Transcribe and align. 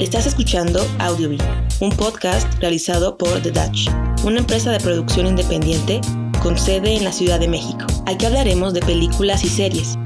Estás 0.00 0.24
escuchando 0.26 0.80
Audioby, 0.98 1.36
un 1.80 1.90
podcast 1.90 2.50
realizado 2.58 3.18
por 3.18 3.42
The 3.42 3.50
Dutch, 3.50 3.90
una 4.24 4.38
empresa 4.38 4.72
de 4.72 4.80
producción 4.80 5.26
independiente 5.26 6.00
con 6.42 6.56
sede 6.56 6.96
en 6.96 7.04
la 7.04 7.12
Ciudad 7.12 7.38
de 7.38 7.48
México. 7.48 7.84
Aquí 8.06 8.24
hablaremos 8.24 8.72
de 8.72 8.80
películas 8.80 9.44
y 9.44 9.50
series. 9.50 9.98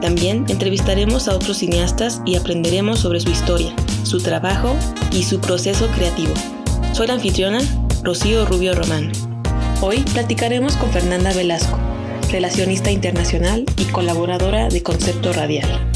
También 0.00 0.46
entrevistaremos 0.48 1.26
a 1.26 1.34
otros 1.34 1.56
cineastas 1.56 2.22
y 2.24 2.36
aprenderemos 2.36 3.00
sobre 3.00 3.18
su 3.18 3.30
historia, 3.30 3.74
su 4.04 4.20
trabajo 4.22 4.76
y 5.10 5.24
su 5.24 5.40
proceso 5.40 5.88
creativo. 5.96 6.32
Soy 6.92 7.08
la 7.08 7.14
anfitriona, 7.14 7.58
Rocío 8.04 8.46
Rubio 8.46 8.72
Román. 8.76 9.10
Hoy 9.80 10.04
platicaremos 10.12 10.76
con 10.76 10.92
Fernanda 10.92 11.32
Velasco, 11.32 11.76
relacionista 12.30 12.92
internacional 12.92 13.64
y 13.76 13.84
colaboradora 13.86 14.68
de 14.68 14.84
Concepto 14.84 15.32
Radial. 15.32 15.89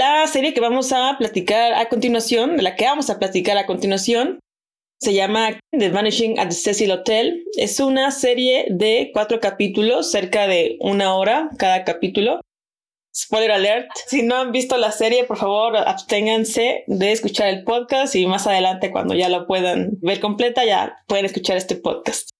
La 0.00 0.26
serie 0.28 0.54
que 0.54 0.62
vamos 0.62 0.94
a 0.94 1.16
platicar 1.18 1.74
a 1.74 1.90
continuación, 1.90 2.56
la 2.62 2.74
que 2.74 2.86
vamos 2.86 3.10
a 3.10 3.18
platicar 3.18 3.58
a 3.58 3.66
continuación, 3.66 4.40
se 4.98 5.12
llama 5.12 5.60
The 5.78 5.90
Vanishing 5.90 6.38
at 6.38 6.48
the 6.48 6.54
Cecil 6.54 6.90
Hotel. 6.90 7.44
Es 7.58 7.80
una 7.80 8.10
serie 8.10 8.64
de 8.70 9.10
cuatro 9.12 9.40
capítulos, 9.40 10.10
cerca 10.10 10.46
de 10.46 10.78
una 10.80 11.14
hora 11.16 11.50
cada 11.58 11.84
capítulo. 11.84 12.40
Spoiler 13.14 13.50
alert, 13.50 13.90
si 14.06 14.22
no 14.22 14.36
han 14.36 14.52
visto 14.52 14.78
la 14.78 14.90
serie, 14.90 15.24
por 15.24 15.36
favor, 15.36 15.76
absténganse 15.76 16.84
de 16.86 17.12
escuchar 17.12 17.48
el 17.48 17.64
podcast 17.64 18.16
y 18.16 18.26
más 18.26 18.46
adelante 18.46 18.90
cuando 18.90 19.14
ya 19.14 19.28
lo 19.28 19.46
puedan 19.46 19.98
ver 20.00 20.18
completa, 20.18 20.64
ya 20.64 20.96
pueden 21.08 21.26
escuchar 21.26 21.58
este 21.58 21.76
podcast. 21.76 22.30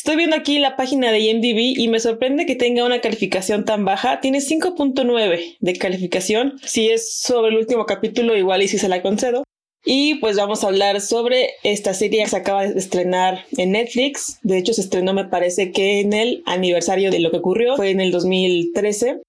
Estoy 0.00 0.16
viendo 0.16 0.34
aquí 0.34 0.58
la 0.58 0.76
página 0.76 1.12
de 1.12 1.20
IMDb 1.20 1.78
y 1.78 1.88
me 1.88 2.00
sorprende 2.00 2.46
que 2.46 2.56
tenga 2.56 2.86
una 2.86 3.02
calificación 3.02 3.66
tan 3.66 3.84
baja. 3.84 4.22
Tiene 4.22 4.38
5.9 4.38 5.58
de 5.60 5.76
calificación. 5.76 6.58
Si 6.64 6.88
es 6.88 7.18
sobre 7.20 7.50
el 7.50 7.58
último 7.58 7.84
capítulo, 7.84 8.34
igual 8.34 8.62
y 8.62 8.68
si 8.68 8.78
se 8.78 8.88
la 8.88 9.02
concedo. 9.02 9.44
Y 9.84 10.14
pues 10.14 10.38
vamos 10.38 10.64
a 10.64 10.68
hablar 10.68 11.02
sobre 11.02 11.50
esta 11.64 11.92
serie 11.92 12.22
que 12.22 12.30
se 12.30 12.36
acaba 12.38 12.66
de 12.66 12.78
estrenar 12.78 13.44
en 13.58 13.72
Netflix. 13.72 14.38
De 14.40 14.56
hecho, 14.56 14.72
se 14.72 14.80
estrenó, 14.80 15.12
me 15.12 15.26
parece 15.26 15.70
que 15.70 16.00
en 16.00 16.14
el 16.14 16.42
aniversario 16.46 17.10
de 17.10 17.20
lo 17.20 17.30
que 17.30 17.36
ocurrió. 17.36 17.76
Fue 17.76 17.90
en 17.90 18.00
el 18.00 18.10
2013, 18.10 19.20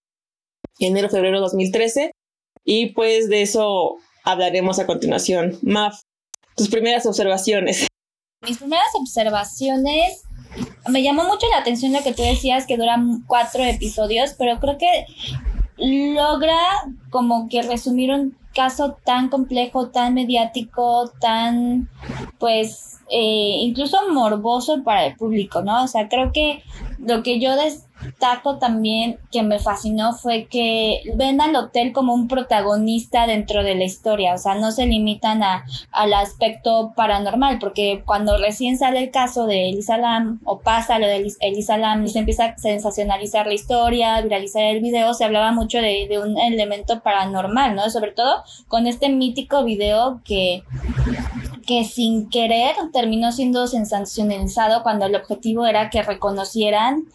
enero, 0.79 1.09
febrero 1.09 1.41
2013. 1.41 2.11
Y 2.63 2.93
pues 2.93 3.27
de 3.27 3.41
eso 3.41 3.97
hablaremos 4.23 4.79
a 4.79 4.87
continuación. 4.87 5.59
Maf, 5.63 5.99
tus 6.55 6.69
primeras 6.69 7.05
observaciones. 7.05 7.87
Mis 8.43 8.57
primeras 8.57 8.87
observaciones 8.95 10.23
me 10.89 11.03
llamó 11.03 11.23
mucho 11.23 11.47
la 11.49 11.59
atención 11.59 11.93
lo 11.93 12.01
que 12.01 12.13
tú 12.13 12.23
decías, 12.23 12.65
que 12.65 12.77
duran 12.77 13.23
cuatro 13.27 13.63
episodios, 13.63 14.35
pero 14.37 14.59
creo 14.59 14.77
que 14.77 15.05
logra 15.77 16.57
como 17.09 17.49
que 17.49 17.61
resumir 17.61 18.11
un 18.11 18.35
caso 18.53 18.97
tan 19.05 19.29
complejo, 19.29 19.89
tan 19.89 20.13
mediático, 20.13 21.11
tan 21.19 21.89
pues 22.37 22.99
eh, 23.09 23.57
incluso 23.61 23.97
morboso 24.11 24.83
para 24.83 25.05
el 25.05 25.15
público, 25.15 25.61
¿no? 25.61 25.83
O 25.83 25.87
sea, 25.87 26.09
creo 26.09 26.31
que 26.31 26.63
lo 26.99 27.23
que 27.23 27.39
yo 27.39 27.55
destaco 28.03 28.57
también 28.57 29.17
que 29.31 29.43
me 29.43 29.59
fascinó 29.59 30.13
fue 30.13 30.45
que 30.45 31.01
ven 31.15 31.41
al 31.41 31.55
hotel 31.55 31.91
como 31.91 32.13
un 32.13 32.27
protagonista 32.27 33.27
dentro 33.27 33.63
de 33.63 33.75
la 33.75 33.83
historia, 33.83 34.33
o 34.33 34.37
sea, 34.37 34.55
no 34.55 34.71
se 34.71 34.85
limitan 34.85 35.43
a, 35.43 35.65
al 35.91 36.13
aspecto 36.13 36.93
paranormal, 36.95 37.59
porque 37.59 38.03
cuando 38.05 38.37
recién 38.37 38.77
sale 38.77 39.03
el 39.03 39.11
caso 39.11 39.45
de 39.45 39.69
Elisa 39.69 39.97
Lam 39.97 40.39
o 40.43 40.59
pasa 40.59 40.99
lo 40.99 41.07
de 41.07 41.33
Elisa 41.39 41.77
Lam 41.77 42.05
y 42.05 42.09
se 42.09 42.19
empieza 42.19 42.45
a 42.45 42.57
sensacionalizar 42.57 43.47
la 43.47 43.53
historia, 43.53 44.21
viralizar 44.21 44.63
el 44.63 44.81
video, 44.81 45.13
se 45.13 45.25
hablaba 45.25 45.51
mucho 45.51 45.79
de, 45.79 46.07
de 46.09 46.19
un 46.19 46.37
elemento 46.37 47.01
paranormal, 47.01 47.75
¿no? 47.75 47.89
Sobre 47.89 48.11
todo 48.11 48.43
con 48.67 48.87
este 48.87 49.09
mítico 49.09 49.63
video 49.63 50.21
que 50.23 50.63
que 51.71 51.85
sin 51.85 52.29
querer 52.29 52.75
terminó 52.91 53.31
siendo 53.31 53.65
sensacionalizado 53.65 54.83
cuando 54.83 55.05
el 55.05 55.15
objetivo 55.15 55.65
era 55.65 55.89
que 55.89 56.03
reconocieran 56.03 57.05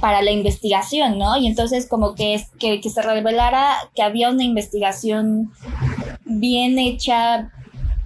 para 0.00 0.22
la 0.22 0.30
investigación, 0.30 1.18
¿no? 1.18 1.36
Y 1.36 1.48
entonces 1.48 1.88
como 1.88 2.14
que, 2.14 2.40
que, 2.60 2.80
que 2.80 2.88
se 2.88 3.02
revelara 3.02 3.74
que 3.96 4.02
había 4.02 4.30
una 4.30 4.44
investigación 4.44 5.50
bien 6.24 6.78
hecha 6.78 7.50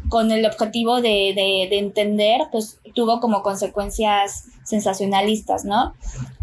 con 0.09 0.31
el 0.31 0.47
objetivo 0.47 1.03
de, 1.03 1.35
de, 1.37 1.67
de 1.69 1.79
entender, 1.79 2.45
pues 2.51 2.79
tuvo 2.95 3.21
como 3.21 3.43
consecuencias 3.43 4.47
sensacionalistas, 4.65 5.67
¿no? 5.67 5.93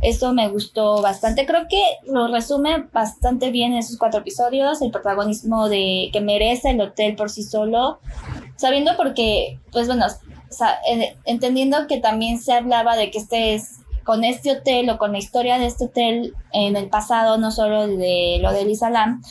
Eso 0.02 0.34
me 0.34 0.50
gustó 0.50 1.02
bastante. 1.02 1.48
Creo 1.48 1.68
que 1.68 1.82
lo 2.06 2.28
resume 2.28 2.86
bastante 2.94 3.50
bien 3.50 3.72
en 3.72 3.80
esos 3.80 3.98
cuatro 3.98 4.20
episodios, 4.20 4.84
el 4.84 4.92
protagonismo 4.92 5.68
de 5.68 6.10
que 6.14 6.22
merece 6.22 6.70
el 6.70 6.82
hotel 6.82 7.16
por 7.16 7.32
sí 7.32 7.42
solo, 7.42 8.00
sabiendo 8.58 8.92
porque, 8.98 9.60
pues 9.72 9.88
bueno, 9.88 10.06
entendiendo 11.26 11.88
que 11.88 12.00
también 12.00 12.40
se 12.40 12.54
hablaba 12.54 12.96
de 12.96 13.12
que 13.12 13.20
este 13.20 13.56
es 13.56 13.80
con 14.04 14.24
este 14.24 14.52
hotel 14.52 14.90
o 14.90 14.98
con 14.98 15.12
la 15.12 15.18
historia 15.18 15.60
de 15.60 15.66
este 15.66 15.86
hotel 15.86 16.34
en 16.54 16.76
el 16.76 16.90
pasado, 16.90 17.38
no 17.38 17.52
solo 17.52 17.88
de 17.88 18.40
lo 18.42 18.54
de 18.54 18.66
Lisalam, 18.66 19.22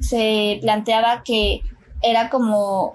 se 0.00 0.58
planteaba 0.62 1.22
que 1.22 1.60
era 2.00 2.30
como 2.30 2.94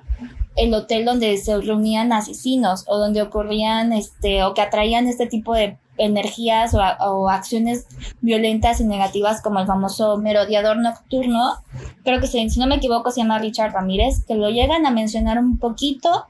el 0.56 0.74
hotel 0.74 1.06
donde 1.06 1.38
se 1.38 1.56
reunían 1.62 2.12
asesinos 2.12 2.84
o 2.88 2.98
donde 2.98 3.22
ocurrían 3.22 3.94
este 3.94 4.44
o 4.44 4.54
que 4.56 4.62
atraían 4.62 5.08
este 5.08 5.28
tipo 5.28 5.54
de 5.54 5.78
energías 5.98 6.74
o, 6.74 7.30
acciones 7.30 7.88
violentas 8.22 8.80
y 8.80 8.86
negativas 8.86 9.42
como 9.42 9.60
el 9.60 9.68
famoso 9.68 10.18
merodeador 10.18 10.78
nocturno. 10.78 11.56
Creo 12.04 12.20
que 12.20 12.28
si, 12.28 12.46
no 12.58 12.68
me 12.68 12.76
equivoco 12.76 13.12
se 13.12 13.22
llama 13.22 13.40
Richard 13.40 13.74
Ramírez, 13.74 14.24
que 14.26 14.36
lo 14.36 14.50
llegan 14.50 14.86
a 14.86 14.92
mencionar 14.92 15.38
un 15.40 15.58
poquito 15.58 16.26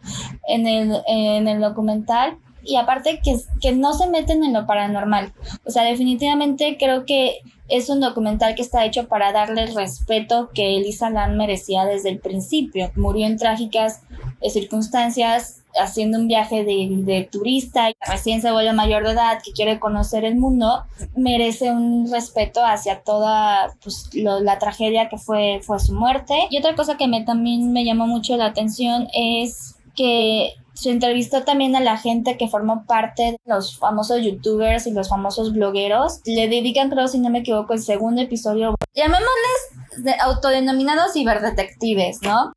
en 0.48 0.68
el, 0.68 1.02
en 1.08 1.48
el 1.48 1.60
documental. 1.60 2.38
Y 2.64 2.76
aparte 2.76 3.22
que, 3.24 3.38
que 3.62 3.72
no 3.72 3.94
se 3.94 4.10
meten 4.10 4.44
en 4.44 4.52
lo 4.52 4.66
paranormal. 4.66 5.32
O 5.66 5.72
sea, 5.72 5.84
definitivamente 5.84 6.76
creo 6.78 7.06
que 7.06 7.40
es 7.70 7.90
un 7.90 8.00
documental 8.00 8.56
que 8.56 8.62
está 8.62 8.86
hecho 8.86 9.08
para 9.08 9.32
darle 9.32 9.64
el 9.64 9.76
respeto 9.76 10.50
que 10.54 10.78
Elisa 10.78 11.10
Lam 11.10 11.36
merecía 11.36 11.86
desde 11.86 12.10
el 12.10 12.20
principio. 12.20 12.92
Murió 12.96 13.26
en 13.26 13.38
trágicas 13.38 14.02
eh, 14.42 14.50
circunstancias 14.50 15.64
haciendo 15.80 16.18
un 16.18 16.28
viaje 16.28 16.64
de, 16.64 16.88
de, 16.92 17.30
turista, 17.32 17.90
recién 18.08 18.42
se 18.42 18.52
vuelve 18.52 18.74
mayor 18.74 19.04
de 19.04 19.12
edad, 19.12 19.40
que 19.44 19.52
quiere 19.52 19.80
conocer 19.80 20.26
el 20.26 20.36
mundo, 20.36 20.84
merece 21.16 21.72
un 21.72 22.12
respeto 22.12 22.66
hacia 22.66 23.02
toda 23.02 23.74
pues, 23.84 24.10
la 24.14 24.60
tragedia 24.60 25.10
que 25.10 25.18
fue, 25.18 25.60
fue 25.64 25.80
su 25.80 25.94
muerte. 25.94 26.48
Y 26.50 26.58
otra 26.58 26.76
cosa 26.76 26.98
que 26.98 27.08
me, 27.08 27.24
también 27.24 27.72
me 27.72 27.86
llamó 27.86 28.08
mucho 28.08 28.38
la 28.38 28.46
atención 28.46 29.08
es 29.14 29.76
que 29.96 30.54
se 30.78 30.92
entrevistó 30.92 31.44
también 31.44 31.76
a 31.76 31.80
la 31.80 31.98
gente 31.98 32.38
que 32.38 32.48
formó 32.48 32.86
parte 32.86 33.24
de 33.24 33.40
los 33.46 33.78
famosos 33.80 34.22
youtubers 34.24 34.86
y 34.86 34.92
los 34.92 35.10
famosos 35.10 35.54
blogueros. 35.54 36.22
Le 36.26 36.48
dedican, 36.48 36.92
creo, 36.92 37.08
si 37.08 37.18
no 37.18 37.32
me 37.32 37.40
equivoco, 37.40 37.74
el 37.74 37.82
segundo 37.82 38.22
episodio. 38.22 38.76
Llamémosles 38.94 40.04
de 40.04 40.14
autodenominados 40.20 41.14
ciberdetectives, 41.14 42.22
¿no? 42.22 42.54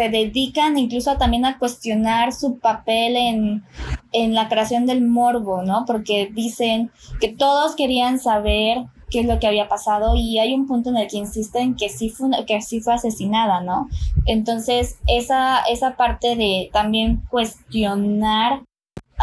Se 0.00 0.08
dedican 0.08 0.78
incluso 0.78 1.18
también 1.18 1.44
a 1.44 1.58
cuestionar 1.58 2.32
su 2.32 2.58
papel 2.58 3.16
en, 3.16 3.64
en 4.12 4.34
la 4.34 4.48
creación 4.48 4.86
del 4.86 5.06
morbo, 5.06 5.62
¿no? 5.62 5.84
Porque 5.86 6.30
dicen 6.32 6.90
que 7.20 7.28
todos 7.28 7.76
querían 7.76 8.18
saber 8.18 8.78
qué 9.10 9.20
es 9.20 9.26
lo 9.26 9.38
que 9.38 9.46
había 9.46 9.68
pasado 9.68 10.14
y 10.16 10.38
hay 10.38 10.54
un 10.54 10.66
punto 10.66 10.88
en 10.88 10.96
el 10.96 11.06
que 11.06 11.18
insisten 11.18 11.76
que 11.76 11.90
sí 11.90 12.08
fue, 12.08 12.30
que 12.46 12.62
sí 12.62 12.80
fue 12.80 12.94
asesinada, 12.94 13.60
¿no? 13.60 13.88
Entonces, 14.24 14.96
esa, 15.06 15.60
esa 15.70 15.96
parte 15.96 16.34
de 16.34 16.70
también 16.72 17.20
cuestionar 17.28 18.62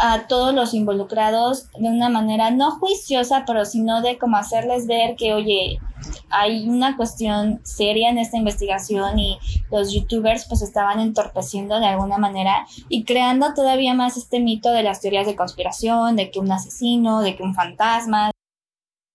a 0.00 0.26
todos 0.26 0.54
los 0.54 0.74
involucrados 0.74 1.70
de 1.78 1.88
una 1.88 2.08
manera 2.08 2.50
no 2.50 2.72
juiciosa, 2.72 3.44
pero 3.46 3.64
sino 3.64 4.02
de 4.02 4.18
como 4.18 4.36
hacerles 4.36 4.86
ver 4.86 5.16
que, 5.16 5.34
oye, 5.34 5.78
hay 6.30 6.68
una 6.68 6.96
cuestión 6.96 7.60
seria 7.64 8.10
en 8.10 8.18
esta 8.18 8.36
investigación 8.36 9.18
y 9.18 9.38
los 9.70 9.92
youtubers 9.92 10.46
pues 10.46 10.62
estaban 10.62 11.00
entorpeciendo 11.00 11.80
de 11.80 11.86
alguna 11.86 12.18
manera 12.18 12.66
y 12.88 13.04
creando 13.04 13.54
todavía 13.54 13.94
más 13.94 14.16
este 14.16 14.40
mito 14.40 14.70
de 14.70 14.82
las 14.82 15.00
teorías 15.00 15.26
de 15.26 15.36
conspiración, 15.36 16.16
de 16.16 16.30
que 16.30 16.38
un 16.38 16.52
asesino, 16.52 17.20
de 17.20 17.36
que 17.36 17.42
un 17.42 17.54
fantasma, 17.54 18.30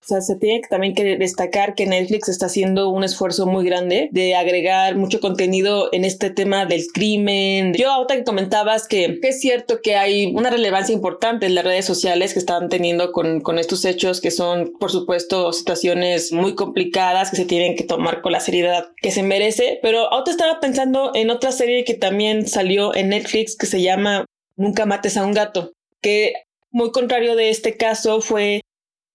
o 0.04 0.06
sea, 0.06 0.20
se 0.20 0.36
tiene 0.36 0.60
también 0.68 0.94
que 0.94 1.16
destacar 1.16 1.74
que 1.74 1.86
Netflix 1.86 2.28
está 2.28 2.46
haciendo 2.46 2.90
un 2.90 3.04
esfuerzo 3.04 3.46
muy 3.46 3.64
grande 3.64 4.10
de 4.12 4.34
agregar 4.34 4.96
mucho 4.96 5.18
contenido 5.18 5.88
en 5.92 6.04
este 6.04 6.28
tema 6.28 6.66
del 6.66 6.84
crimen. 6.92 7.72
Yo 7.72 7.90
ahorita 7.90 8.16
que 8.16 8.24
comentabas 8.24 8.86
que, 8.86 9.18
es 9.22 9.40
cierto 9.40 9.80
que 9.82 9.96
hay 9.96 10.26
una 10.26 10.50
relevancia 10.50 10.94
importante 10.94 11.46
en 11.46 11.54
las 11.54 11.64
redes 11.64 11.86
sociales 11.86 12.34
que 12.34 12.38
están 12.38 12.68
teniendo 12.68 13.12
con, 13.12 13.40
con 13.40 13.58
estos 13.58 13.86
hechos 13.86 14.20
que 14.20 14.30
son, 14.30 14.74
por 14.78 14.90
supuesto, 14.90 15.54
situaciones 15.54 16.32
muy 16.32 16.54
complicadas 16.54 17.30
que 17.30 17.36
se 17.36 17.46
tienen 17.46 17.74
que 17.74 17.84
tomar 17.84 18.20
con 18.20 18.32
la 18.32 18.40
seriedad 18.40 18.88
que 19.00 19.10
se 19.10 19.22
merece. 19.22 19.78
Pero 19.80 20.12
ahorita 20.12 20.30
estaba 20.30 20.60
pensando 20.60 21.12
en 21.14 21.30
otra 21.30 21.50
serie 21.50 21.84
que 21.84 21.94
también 21.94 22.46
salió 22.46 22.94
en 22.94 23.08
Netflix 23.08 23.56
que 23.56 23.64
se 23.64 23.80
llama 23.80 24.26
Nunca 24.56 24.84
mates 24.84 25.16
a 25.16 25.24
un 25.24 25.32
gato, 25.32 25.72
que 26.02 26.34
muy 26.70 26.92
contrario 26.92 27.36
de 27.36 27.48
este 27.48 27.76
caso 27.78 28.20
fue 28.20 28.60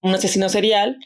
un 0.01 0.13
asesino 0.13 0.49
serial 0.49 0.97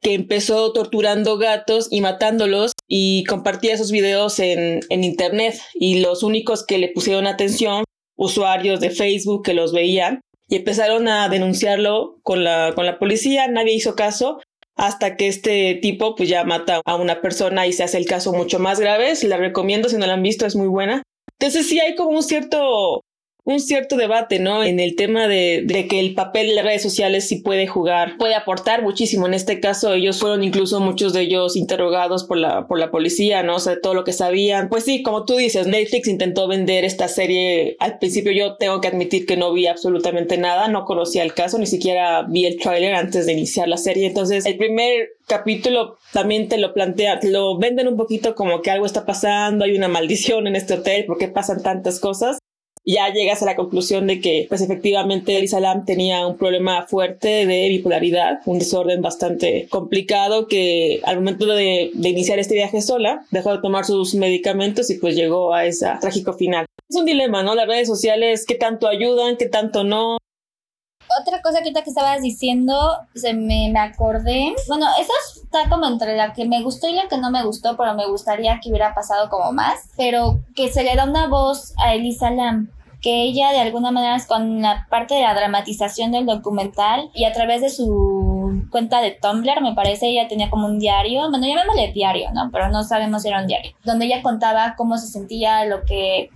que 0.00 0.14
empezó 0.14 0.72
torturando 0.72 1.38
gatos 1.38 1.88
y 1.90 2.00
matándolos 2.00 2.72
y 2.86 3.24
compartía 3.24 3.74
esos 3.74 3.90
videos 3.90 4.38
en, 4.38 4.80
en 4.88 5.04
internet 5.04 5.58
y 5.74 6.00
los 6.00 6.22
únicos 6.22 6.64
que 6.64 6.78
le 6.78 6.88
pusieron 6.88 7.26
atención, 7.26 7.84
usuarios 8.16 8.80
de 8.80 8.90
Facebook 8.90 9.44
que 9.44 9.54
los 9.54 9.72
veían 9.72 10.20
y 10.48 10.56
empezaron 10.56 11.08
a 11.08 11.28
denunciarlo 11.28 12.20
con 12.22 12.44
la, 12.44 12.72
con 12.74 12.86
la 12.86 12.98
policía, 12.98 13.48
nadie 13.48 13.74
hizo 13.74 13.96
caso 13.96 14.38
hasta 14.76 15.16
que 15.16 15.26
este 15.26 15.74
tipo 15.80 16.14
pues 16.14 16.28
ya 16.28 16.44
mata 16.44 16.82
a 16.84 16.96
una 16.96 17.20
persona 17.22 17.66
y 17.66 17.72
se 17.72 17.82
hace 17.82 17.96
el 17.96 18.06
caso 18.06 18.32
mucho 18.32 18.58
más 18.58 18.78
grave. 18.78 19.16
Se 19.16 19.26
la 19.26 19.38
recomiendo 19.38 19.88
si 19.88 19.96
no 19.96 20.06
la 20.06 20.12
han 20.12 20.22
visto, 20.22 20.46
es 20.46 20.54
muy 20.54 20.68
buena. 20.68 21.02
Entonces 21.38 21.66
sí 21.66 21.80
hay 21.80 21.94
como 21.94 22.10
un 22.10 22.22
cierto 22.22 23.00
un 23.46 23.60
cierto 23.60 23.96
debate, 23.96 24.40
¿no? 24.40 24.64
En 24.64 24.80
el 24.80 24.96
tema 24.96 25.28
de, 25.28 25.62
de, 25.64 25.86
que 25.86 26.00
el 26.00 26.14
papel 26.14 26.48
de 26.48 26.54
las 26.54 26.64
redes 26.64 26.82
sociales 26.82 27.28
sí 27.28 27.36
puede 27.36 27.68
jugar, 27.68 28.16
puede 28.18 28.34
aportar 28.34 28.82
muchísimo. 28.82 29.24
En 29.26 29.34
este 29.34 29.60
caso, 29.60 29.94
ellos 29.94 30.18
fueron 30.18 30.42
incluso 30.42 30.80
muchos 30.80 31.12
de 31.12 31.20
ellos 31.20 31.54
interrogados 31.56 32.24
por 32.24 32.38
la, 32.38 32.66
por 32.66 32.80
la 32.80 32.90
policía, 32.90 33.44
¿no? 33.44 33.54
O 33.54 33.60
sea, 33.60 33.80
todo 33.80 33.94
lo 33.94 34.02
que 34.02 34.12
sabían. 34.12 34.68
Pues 34.68 34.84
sí, 34.84 35.04
como 35.04 35.24
tú 35.24 35.36
dices, 35.36 35.68
Netflix 35.68 36.08
intentó 36.08 36.48
vender 36.48 36.84
esta 36.84 37.06
serie. 37.06 37.76
Al 37.78 38.00
principio 38.00 38.32
yo 38.32 38.56
tengo 38.56 38.80
que 38.80 38.88
admitir 38.88 39.26
que 39.26 39.36
no 39.36 39.52
vi 39.52 39.68
absolutamente 39.68 40.38
nada, 40.38 40.66
no 40.66 40.84
conocía 40.84 41.22
el 41.22 41.32
caso, 41.32 41.56
ni 41.60 41.66
siquiera 41.66 42.22
vi 42.28 42.46
el 42.46 42.58
tráiler 42.58 42.96
antes 42.96 43.26
de 43.26 43.32
iniciar 43.32 43.68
la 43.68 43.76
serie. 43.76 44.08
Entonces, 44.08 44.44
el 44.44 44.56
primer 44.56 45.10
capítulo 45.28 45.98
también 46.12 46.48
te 46.48 46.58
lo 46.58 46.74
plantea, 46.74 47.20
te 47.20 47.30
lo 47.30 47.56
venden 47.56 47.86
un 47.86 47.96
poquito 47.96 48.34
como 48.34 48.60
que 48.60 48.72
algo 48.72 48.86
está 48.86 49.06
pasando, 49.06 49.64
hay 49.64 49.76
una 49.76 49.86
maldición 49.86 50.48
en 50.48 50.56
este 50.56 50.74
hotel, 50.74 51.04
porque 51.06 51.28
pasan 51.28 51.62
tantas 51.62 52.00
cosas 52.00 52.38
ya 52.86 53.12
llegas 53.12 53.42
a 53.42 53.46
la 53.46 53.56
conclusión 53.56 54.06
de 54.06 54.20
que, 54.20 54.46
pues 54.48 54.60
efectivamente, 54.60 55.36
Elisa 55.36 55.58
Lam 55.58 55.84
tenía 55.84 56.24
un 56.24 56.38
problema 56.38 56.86
fuerte 56.86 57.44
de 57.44 57.68
bipolaridad, 57.68 58.40
un 58.46 58.60
desorden 58.60 59.02
bastante 59.02 59.66
complicado 59.68 60.46
que 60.46 61.00
al 61.04 61.16
momento 61.16 61.46
de, 61.46 61.90
de 61.92 62.08
iniciar 62.08 62.38
este 62.38 62.54
viaje 62.54 62.80
sola, 62.80 63.26
dejó 63.32 63.52
de 63.52 63.60
tomar 63.60 63.84
sus 63.84 64.14
medicamentos 64.14 64.88
y 64.90 64.98
pues 64.98 65.16
llegó 65.16 65.52
a 65.52 65.66
ese 65.66 65.88
trágico 66.00 66.32
final. 66.32 66.66
Es 66.88 66.96
un 66.96 67.04
dilema, 67.04 67.42
¿no? 67.42 67.56
Las 67.56 67.66
redes 67.66 67.88
sociales, 67.88 68.46
¿qué 68.46 68.54
tanto 68.54 68.86
ayudan, 68.86 69.36
qué 69.36 69.48
tanto 69.48 69.82
no? 69.82 70.18
otra 71.20 71.40
cosa 71.40 71.62
que 71.62 71.72
que 71.72 71.90
estabas 71.90 72.22
diciendo, 72.22 72.74
se 73.14 73.34
me, 73.34 73.70
me, 73.72 73.78
acordé. 73.78 74.54
Bueno, 74.66 74.86
eso 75.00 75.12
está 75.42 75.68
como 75.68 75.86
entre 75.86 76.16
la 76.16 76.32
que 76.32 76.46
me 76.46 76.62
gustó 76.62 76.88
y 76.88 76.94
la 76.94 77.06
que 77.08 77.18
no 77.18 77.30
me 77.30 77.44
gustó, 77.44 77.76
pero 77.76 77.94
me 77.94 78.06
gustaría 78.06 78.58
que 78.62 78.70
hubiera 78.70 78.94
pasado 78.94 79.28
como 79.28 79.52
más. 79.52 79.88
Pero 79.96 80.40
que 80.54 80.70
se 80.70 80.82
le 80.82 80.96
da 80.96 81.04
una 81.04 81.28
voz 81.28 81.74
a 81.78 81.94
Elisa 81.94 82.30
Lam 82.30 82.70
que 83.00 83.22
ella 83.22 83.52
de 83.52 83.60
alguna 83.60 83.90
manera 83.90 84.16
con 84.26 84.62
la 84.62 84.86
parte 84.90 85.14
de 85.14 85.22
la 85.22 85.34
dramatización 85.34 86.12
del 86.12 86.26
documental 86.26 87.10
y 87.14 87.24
a 87.24 87.32
través 87.32 87.60
de 87.60 87.70
su 87.70 88.25
cuenta 88.70 89.00
de 89.00 89.12
Tumblr, 89.12 89.60
me 89.62 89.74
parece, 89.74 90.08
ella 90.08 90.28
tenía 90.28 90.50
como 90.50 90.66
un 90.66 90.78
diario, 90.78 91.28
bueno, 91.30 91.46
llamémosle 91.46 91.92
diario, 91.92 92.30
¿no? 92.32 92.50
Pero 92.52 92.68
no 92.68 92.84
sabemos 92.84 93.22
si 93.22 93.28
era 93.28 93.40
un 93.40 93.46
diario, 93.46 93.72
donde 93.84 94.06
ella 94.06 94.22
contaba 94.22 94.74
cómo 94.76 94.98
se 94.98 95.06
sentía, 95.06 95.64
lo 95.64 95.84
que, 95.84 96.30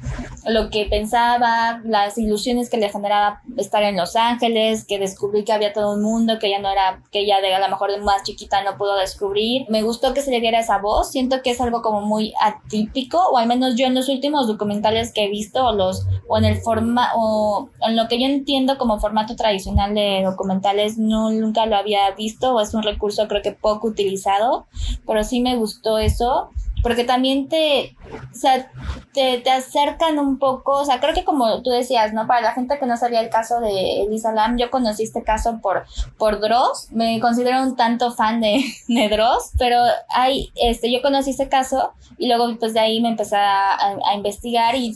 lo 0.46 0.70
que 0.70 0.86
pensaba, 0.86 1.80
las 1.84 2.18
ilusiones 2.18 2.70
que 2.70 2.76
le 2.76 2.88
generaba 2.88 3.42
estar 3.56 3.82
en 3.82 3.96
Los 3.96 4.16
Ángeles, 4.16 4.84
que 4.84 4.98
descubrí 4.98 5.44
que 5.44 5.52
había 5.52 5.72
todo 5.72 5.94
un 5.94 6.02
mundo, 6.02 6.38
que 6.38 6.48
ella 6.48 6.60
no 6.60 6.70
era, 6.70 7.02
que 7.10 7.20
ella 7.20 7.40
de 7.40 7.54
a 7.54 7.60
lo 7.60 7.68
mejor 7.68 7.90
de 7.90 7.98
más 7.98 8.22
chiquita 8.22 8.62
no 8.62 8.76
pudo 8.76 8.96
descubrir. 8.96 9.66
Me 9.68 9.82
gustó 9.82 10.14
que 10.14 10.22
se 10.22 10.30
le 10.30 10.40
diera 10.40 10.60
esa 10.60 10.78
voz, 10.78 11.10
siento 11.10 11.42
que 11.42 11.50
es 11.50 11.60
algo 11.60 11.82
como 11.82 12.00
muy 12.02 12.32
atípico, 12.40 13.18
o 13.32 13.38
al 13.38 13.46
menos 13.46 13.76
yo 13.76 13.86
en 13.86 13.94
los 13.94 14.08
últimos 14.08 14.46
documentales 14.46 15.12
que 15.12 15.24
he 15.24 15.28
visto, 15.28 15.66
o 15.66 15.72
los, 15.72 16.06
o 16.28 16.38
en 16.38 16.44
el 16.44 16.56
forma, 16.60 17.10
o 17.16 17.68
en 17.86 17.96
lo 17.96 18.08
que 18.08 18.20
yo 18.20 18.26
entiendo 18.26 18.78
como 18.78 18.98
formato 18.98 19.36
tradicional 19.36 19.94
de 19.94 20.22
documentales, 20.24 20.98
no, 20.98 21.30
nunca 21.30 21.66
lo 21.66 21.76
había 21.76 21.99
visto 22.16 22.54
o 22.54 22.60
es 22.60 22.74
un 22.74 22.82
recurso 22.82 23.28
creo 23.28 23.42
que 23.42 23.52
poco 23.52 23.88
utilizado, 23.88 24.66
pero 25.06 25.24
sí 25.24 25.40
me 25.40 25.56
gustó 25.56 25.98
eso 25.98 26.50
porque 26.82 27.04
también 27.04 27.48
te, 27.48 27.96
o 28.32 28.34
sea, 28.34 28.70
te, 29.12 29.38
te, 29.38 29.50
acercan 29.50 30.18
un 30.18 30.38
poco, 30.38 30.72
o 30.72 30.84
sea, 30.84 31.00
creo 31.00 31.14
que 31.14 31.24
como 31.24 31.62
tú 31.62 31.70
decías, 31.70 32.12
¿no? 32.12 32.26
Para 32.26 32.40
la 32.40 32.52
gente 32.52 32.78
que 32.78 32.86
no 32.86 32.96
sabía 32.96 33.20
el 33.20 33.30
caso 33.30 33.60
de 33.60 34.02
Elisa 34.02 34.32
Lam, 34.32 34.56
yo 34.56 34.70
conocí 34.70 35.02
este 35.02 35.22
caso 35.22 35.60
por, 35.60 35.84
por 36.18 36.40
Dross, 36.40 36.88
me 36.90 37.20
considero 37.20 37.62
un 37.62 37.76
tanto 37.76 38.12
fan 38.12 38.40
de, 38.40 38.64
de 38.88 39.08
Dross, 39.08 39.52
pero 39.58 39.78
hay, 40.08 40.52
este, 40.56 40.92
yo 40.92 41.02
conocí 41.02 41.30
este 41.30 41.48
caso 41.48 41.92
y 42.18 42.28
luego 42.28 42.54
pues 42.58 42.74
de 42.74 42.80
ahí 42.80 43.00
me 43.00 43.08
empecé 43.08 43.36
a, 43.36 43.76
a, 43.76 44.14
investigar 44.14 44.74
y, 44.74 44.94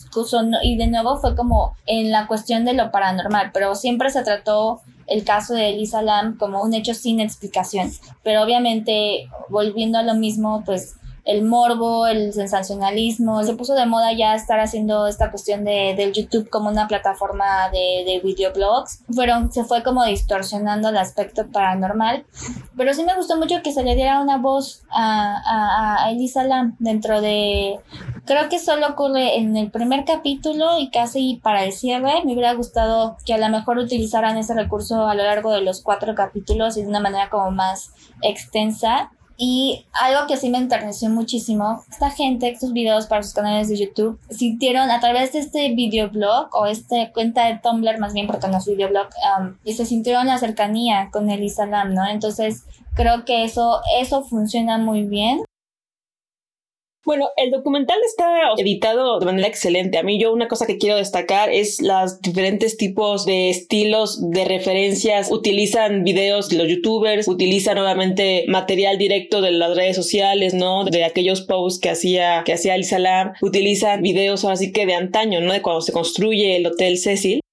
y 0.63 0.77
de 0.77 0.87
nuevo 0.89 1.19
fue 1.19 1.35
como 1.35 1.75
en 1.87 2.11
la 2.11 2.27
cuestión 2.27 2.65
de 2.65 2.75
lo 2.75 2.91
paranormal, 2.91 3.51
pero 3.53 3.75
siempre 3.75 4.11
se 4.11 4.23
trató 4.23 4.83
el 5.07 5.25
caso 5.25 5.55
de 5.55 5.71
Elisa 5.71 6.03
Lam 6.03 6.37
como 6.37 6.63
un 6.63 6.75
hecho 6.75 6.95
sin 6.95 7.21
explicación. 7.21 7.93
Pero 8.23 8.43
obviamente, 8.43 9.29
volviendo 9.49 9.99
a 9.99 10.03
lo 10.03 10.15
mismo, 10.15 10.63
pues 10.65 10.97
el 11.25 11.43
morbo, 11.45 12.07
el 12.07 12.33
sensacionalismo. 12.33 13.43
Se 13.45 13.55
puso 13.55 13.75
de 13.75 13.87
moda 13.87 14.13
ya 14.13 14.35
estar 14.35 14.61
haciendo 14.61 15.07
esta 15.07 15.31
cuestión 15.31 15.65
de, 15.65 15.95
del 15.97 16.13
YouTube 16.13 16.51
como 16.51 16.69
una 16.69 16.87
plataforma 16.87 17.71
de, 17.71 18.05
de 18.05 18.21
videoblogs. 18.23 19.03
Fueron, 19.13 19.51
se 19.51 19.65
fue 19.65 19.83
como 19.83 20.05
distorsionando 20.05 20.91
el 20.91 20.99
aspecto 20.99 21.47
paranormal. 21.51 22.27
Pero 22.77 22.93
sí 22.93 23.05
me 23.05 23.17
gustó 23.17 23.37
mucho 23.39 23.63
que 23.63 23.73
se 23.73 23.83
le 23.83 23.95
diera 23.95 24.21
una 24.21 24.37
voz 24.37 24.83
a, 24.91 25.41
a, 25.45 26.05
a 26.05 26.11
Elisa 26.11 26.45
Lam 26.45 26.77
dentro 26.79 27.21
de... 27.21 27.81
Creo 28.27 28.49
que 28.49 28.59
solo 28.59 28.89
ocurre 28.89 29.37
en 29.37 29.57
el 29.57 29.71
primer 29.71 30.05
capítulo 30.05 30.79
y 30.79 30.91
casi 30.91 31.41
para 31.43 31.65
el 31.65 31.73
cierre. 31.73 32.23
Me 32.25 32.33
hubiera 32.33 32.55
gustado 32.55 33.17
que 33.25 33.35
a 33.35 33.39
lo 33.39 33.49
mejor 33.49 33.79
utilizaran 33.79 34.37
ese 34.37 34.55
recurso 34.55 35.07
a 35.07 35.15
lo 35.15 35.25
largo 35.25 35.53
de 35.53 35.61
los 35.61 35.83
cuatro 35.83 36.15
capítulos 36.15 36.77
y 36.77 36.83
de 36.83 36.89
una 36.89 37.01
manera 37.01 37.29
como 37.31 37.51
más 37.51 37.93
extensa 38.23 39.11
y 39.37 39.85
algo 40.01 40.27
que 40.27 40.37
sí 40.37 40.49
me 40.49 40.59
enterneció 40.59 41.09
muchísimo, 41.11 41.85
esta 41.91 42.11
gente, 42.11 42.49
estos 42.49 42.73
videos 42.73 43.07
para 43.07 43.23
sus 43.23 43.35
canales 43.35 43.69
de 43.69 43.77
YouTube, 43.77 44.19
sintieron 44.31 44.91
a 44.91 45.01
través 45.01 45.33
de 45.33 45.41
este 45.41 45.75
videoblog 45.75 46.49
o 46.53 46.67
esta 46.67 47.13
cuenta 47.13 47.47
de 47.47 47.59
Tumblr, 47.59 47.99
más 47.99 48.15
bien 48.15 48.27
porque 48.27 48.49
no 48.49 48.59
es 48.59 48.67
videoblog, 48.67 49.09
um, 49.39 49.57
y 49.65 49.75
se 49.75 49.87
sintieron 49.87 50.27
la 50.27 50.39
cercanía 50.39 51.09
con 51.13 51.31
Elisa 51.31 51.67
Lam, 51.67 51.95
¿no? 51.95 52.07
Entonces 52.07 52.65
creo 52.95 53.25
que 53.25 53.45
eso, 53.45 53.81
eso 54.01 54.23
funciona 54.23 54.79
muy 54.79 55.05
bien. 55.05 55.43
Bueno, 57.05 57.29
el 57.37 57.51
documental 57.51 57.99
está 58.07 58.53
editado 58.57 59.19
de 59.19 59.27
manera 59.27 59.47
excelente. 59.47 59.99
A 59.99 60.03
mí 60.03 60.19
yo 60.19 60.33
una 60.33 60.49
cosa 60.49 60.67
que 60.67 60.79
quiero 60.79 60.97
destacar 60.97 61.51
es 61.51 61.83
los 61.83 62.21
diferentes 62.23 62.79
tipos 62.79 63.27
de 63.27 63.51
estilos 63.51 64.31
de 64.31 64.47
referencias. 64.47 65.31
Utilizan 65.31 66.03
videos 66.03 66.49
de 66.49 66.57
los 66.57 66.69
youtubers, 66.69 67.29
utilizan 67.29 67.77
nuevamente 67.77 68.47
material 68.49 68.97
directo 68.97 69.43
de 69.43 69.51
las 69.51 69.77
redes 69.77 69.97
sociales, 69.97 70.55
¿no? 70.55 70.85
De 70.85 71.05
aquellos 71.05 71.43
posts 71.43 71.79
que 71.79 71.91
hacía, 71.91 72.43
que 72.47 72.55
hacía 72.55 72.75
El 72.75 72.85
Salam. 72.85 73.33
Utilizan 73.43 74.01
videos 74.01 74.43
ahora 74.45 74.57
sí 74.57 74.73
que 74.73 74.87
de 74.87 74.95
antaño, 74.95 75.43
¿no? 75.43 75.53
De 75.53 75.61
cuando 75.61 75.83
se 75.83 75.93
construye 75.93 76.57
el 76.57 76.67
Hotel 76.67 76.97
Cecil. 76.97 77.44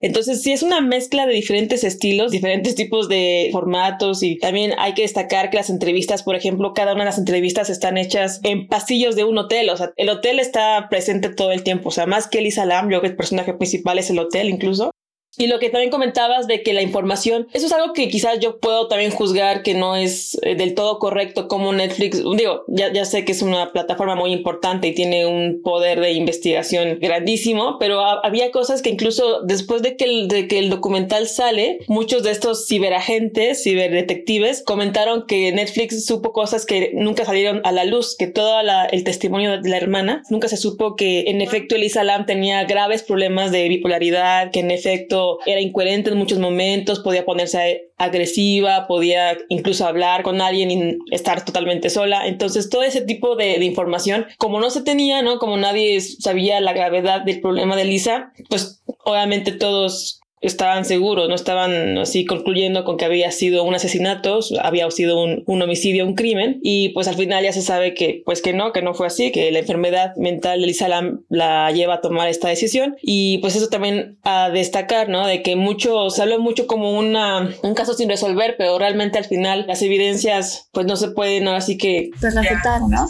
Entonces 0.00 0.42
sí 0.42 0.52
es 0.52 0.62
una 0.62 0.80
mezcla 0.80 1.26
de 1.26 1.32
diferentes 1.32 1.82
estilos, 1.82 2.30
diferentes 2.30 2.74
tipos 2.74 3.08
de 3.08 3.48
formatos 3.52 4.22
y 4.22 4.38
también 4.38 4.72
hay 4.78 4.92
que 4.94 5.02
destacar 5.02 5.48
que 5.48 5.56
las 5.56 5.70
entrevistas, 5.70 6.22
por 6.22 6.36
ejemplo, 6.36 6.74
cada 6.74 6.92
una 6.92 7.04
de 7.04 7.10
las 7.10 7.18
entrevistas 7.18 7.70
están 7.70 7.96
hechas 7.96 8.40
en 8.42 8.68
pasillos 8.68 9.16
de 9.16 9.24
un 9.24 9.38
hotel, 9.38 9.70
o 9.70 9.76
sea, 9.76 9.92
el 9.96 10.10
hotel 10.10 10.38
está 10.38 10.88
presente 10.90 11.30
todo 11.30 11.52
el 11.52 11.62
tiempo, 11.62 11.88
o 11.88 11.92
sea, 11.92 12.06
más 12.06 12.28
que 12.28 12.38
Elisa 12.38 12.66
Lam, 12.66 12.90
yo 12.90 13.00
que 13.00 13.08
el 13.08 13.16
personaje 13.16 13.54
principal 13.54 13.98
es 13.98 14.10
el 14.10 14.18
hotel 14.18 14.50
incluso. 14.50 14.90
Y 15.38 15.48
lo 15.48 15.58
que 15.58 15.70
también 15.70 15.90
comentabas 15.90 16.46
de 16.46 16.62
que 16.62 16.72
la 16.72 16.82
información, 16.82 17.46
eso 17.52 17.66
es 17.66 17.72
algo 17.72 17.92
que 17.92 18.08
quizás 18.08 18.38
yo 18.40 18.58
puedo 18.58 18.88
también 18.88 19.10
juzgar 19.10 19.62
que 19.62 19.74
no 19.74 19.96
es 19.96 20.38
eh, 20.42 20.54
del 20.54 20.74
todo 20.74 20.98
correcto 20.98 21.48
como 21.48 21.72
Netflix, 21.72 22.22
digo, 22.36 22.64
ya, 22.68 22.92
ya 22.92 23.04
sé 23.04 23.24
que 23.24 23.32
es 23.32 23.42
una 23.42 23.72
plataforma 23.72 24.14
muy 24.14 24.32
importante 24.32 24.88
y 24.88 24.94
tiene 24.94 25.26
un 25.26 25.60
poder 25.62 26.00
de 26.00 26.12
investigación 26.12 26.98
grandísimo, 27.00 27.76
pero 27.78 28.00
había 28.00 28.50
cosas 28.50 28.82
que 28.82 28.90
incluso 28.90 29.42
después 29.42 29.82
de 29.82 29.96
que, 29.96 30.04
el, 30.04 30.28
de 30.28 30.48
que 30.48 30.58
el 30.58 30.70
documental 30.70 31.28
sale, 31.28 31.80
muchos 31.86 32.22
de 32.22 32.30
estos 32.30 32.66
ciberagentes, 32.66 33.62
ciberdetectives, 33.62 34.62
comentaron 34.62 35.26
que 35.26 35.52
Netflix 35.52 36.06
supo 36.06 36.32
cosas 36.32 36.64
que 36.64 36.92
nunca 36.94 37.24
salieron 37.24 37.60
a 37.64 37.72
la 37.72 37.84
luz, 37.84 38.16
que 38.16 38.26
todo 38.26 38.62
la, 38.62 38.86
el 38.86 39.04
testimonio 39.04 39.60
de 39.60 39.68
la 39.68 39.76
hermana, 39.76 40.22
nunca 40.30 40.48
se 40.48 40.56
supo 40.56 40.96
que 40.96 41.24
en 41.28 41.40
efecto 41.40 41.74
Elisa 41.74 42.04
Lam 42.04 42.26
tenía 42.26 42.64
graves 42.64 43.02
problemas 43.02 43.52
de 43.52 43.68
bipolaridad, 43.68 44.50
que 44.50 44.60
en 44.60 44.70
efecto 44.70 45.25
era 45.46 45.60
incoherente 45.60 46.10
en 46.10 46.18
muchos 46.18 46.38
momentos, 46.38 47.00
podía 47.00 47.24
ponerse 47.24 47.90
agresiva, 47.98 48.86
podía 48.86 49.36
incluso 49.48 49.86
hablar 49.86 50.22
con 50.22 50.40
alguien 50.40 50.70
y 50.70 51.14
estar 51.14 51.44
totalmente 51.44 51.90
sola. 51.90 52.26
Entonces, 52.26 52.68
todo 52.68 52.82
ese 52.82 53.00
tipo 53.00 53.36
de, 53.36 53.64
información, 53.64 54.26
como 54.38 54.60
no 54.60 54.70
se 54.70 54.82
tenía, 54.82 55.22
¿no? 55.22 55.38
Como 55.38 55.56
nadie 55.56 56.00
sabía 56.00 56.60
la 56.60 56.72
gravedad 56.72 57.22
del 57.22 57.40
problema 57.40 57.76
de 57.76 57.84
Lisa, 57.84 58.32
pues 58.48 58.82
obviamente 59.04 59.52
todos 59.52 60.20
estaban 60.40 60.84
seguros, 60.84 61.28
no 61.28 61.34
estaban 61.34 61.98
así 61.98 62.24
concluyendo 62.24 62.84
con 62.84 62.96
que 62.96 63.04
había 63.04 63.30
sido 63.30 63.64
un 63.64 63.74
asesinato, 63.74 64.40
había 64.62 64.90
sido 64.90 65.22
un, 65.22 65.62
homicidio, 65.62 66.06
un 66.06 66.14
crimen, 66.14 66.60
y 66.62 66.90
pues 66.90 67.08
al 67.08 67.16
final 67.16 67.42
ya 67.42 67.52
se 67.52 67.62
sabe 67.62 67.94
que 67.94 68.22
pues 68.24 68.42
que 68.42 68.52
no, 68.52 68.72
que 68.72 68.82
no 68.82 68.94
fue 68.94 69.06
así, 69.06 69.32
que 69.32 69.50
la 69.50 69.60
enfermedad 69.60 70.14
mental 70.16 70.60
de 70.60 70.66
Lisa 70.66 70.88
Lam 70.88 71.22
la 71.28 71.70
lleva 71.72 71.94
a 71.94 72.00
tomar 72.00 72.28
esta 72.28 72.48
decisión, 72.48 72.96
y 73.02 73.38
pues 73.38 73.56
eso 73.56 73.68
también 73.68 74.18
a 74.22 74.50
destacar, 74.50 75.08
¿no? 75.08 75.26
De 75.26 75.42
que 75.42 75.56
mucho, 75.56 76.10
se 76.10 76.22
habla 76.22 76.38
mucho 76.38 76.66
como 76.66 76.98
una, 76.98 77.50
un 77.62 77.74
caso 77.74 77.94
sin 77.94 78.08
resolver, 78.08 78.56
pero 78.58 78.78
realmente 78.78 79.18
al 79.18 79.24
final 79.24 79.64
las 79.66 79.82
evidencias 79.82 80.68
pues 80.72 80.86
no 80.86 80.96
se 80.96 81.08
pueden, 81.08 81.48
así 81.48 81.78
que... 81.78 82.10
Pues 82.20 82.34
refutar, 82.34 82.82
¿no? 82.88 83.06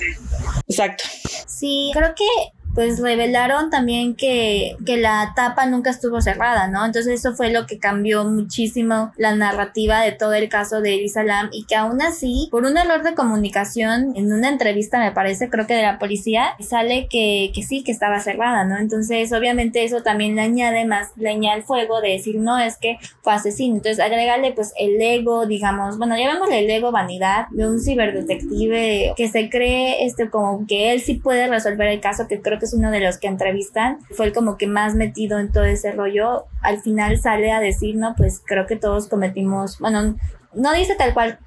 Exacto. 0.68 1.04
Sí, 1.46 1.90
creo 1.92 2.14
que 2.14 2.55
pues 2.76 3.00
revelaron 3.00 3.70
también 3.70 4.14
que, 4.14 4.76
que 4.84 4.98
la 4.98 5.32
tapa 5.34 5.64
nunca 5.64 5.88
estuvo 5.88 6.20
cerrada, 6.20 6.68
¿no? 6.68 6.84
Entonces 6.84 7.20
eso 7.20 7.34
fue 7.34 7.50
lo 7.50 7.66
que 7.66 7.78
cambió 7.78 8.24
muchísimo 8.24 9.12
la 9.16 9.34
narrativa 9.34 10.02
de 10.02 10.12
todo 10.12 10.34
el 10.34 10.50
caso 10.50 10.82
de 10.82 10.96
Elisa 10.96 11.24
Lam 11.24 11.48
y 11.52 11.64
que 11.64 11.74
aún 11.74 12.02
así, 12.02 12.48
por 12.50 12.66
un 12.66 12.76
error 12.76 13.02
de 13.02 13.14
comunicación, 13.14 14.12
en 14.14 14.30
una 14.30 14.50
entrevista 14.50 14.98
me 14.98 15.10
parece, 15.10 15.48
creo 15.48 15.66
que 15.66 15.72
de 15.72 15.84
la 15.84 15.98
policía, 15.98 16.54
sale 16.60 17.08
que, 17.08 17.50
que 17.54 17.62
sí, 17.62 17.82
que 17.82 17.92
estaba 17.92 18.20
cerrada, 18.20 18.66
¿no? 18.66 18.76
Entonces 18.76 19.32
obviamente 19.32 19.82
eso 19.82 20.02
también 20.02 20.36
le 20.36 20.42
añade 20.42 20.84
más 20.84 21.16
leña 21.16 21.54
al 21.54 21.62
fuego 21.62 22.02
de 22.02 22.10
decir, 22.10 22.36
no, 22.36 22.58
es 22.58 22.76
que 22.76 22.98
fue 23.22 23.32
asesino. 23.32 23.76
Entonces 23.76 24.04
agregarle 24.04 24.52
pues 24.52 24.74
el 24.78 25.00
ego, 25.00 25.46
digamos, 25.46 25.96
bueno, 25.96 26.14
llamémosle 26.14 26.58
el 26.58 26.70
ego 26.70 26.92
vanidad 26.92 27.46
de 27.52 27.66
un 27.66 27.80
ciberdetective 27.80 29.14
que 29.16 29.28
se 29.28 29.48
cree 29.48 30.04
este 30.04 30.28
como 30.28 30.66
que 30.66 30.92
él 30.92 31.00
sí 31.00 31.14
puede 31.14 31.46
resolver 31.48 31.88
el 31.88 32.00
caso, 32.00 32.28
que 32.28 32.42
creo 32.42 32.58
que 32.58 32.65
es 32.66 32.74
uno 32.74 32.90
de 32.90 33.00
los 33.00 33.18
que 33.18 33.28
entrevistan, 33.28 33.98
fue 34.10 34.26
el 34.26 34.32
como 34.32 34.56
que 34.56 34.66
más 34.66 34.94
metido 34.94 35.38
en 35.38 35.50
todo 35.50 35.64
ese 35.64 35.92
rollo, 35.92 36.44
al 36.60 36.80
final 36.80 37.18
sale 37.18 37.52
a 37.52 37.60
decir, 37.60 37.96
no, 37.96 38.14
pues 38.16 38.42
creo 38.44 38.66
que 38.66 38.76
todos 38.76 39.08
cometimos, 39.08 39.78
bueno, 39.78 40.16
no 40.54 40.72
dice 40.72 40.94
tal 40.96 41.14
cual 41.14 41.38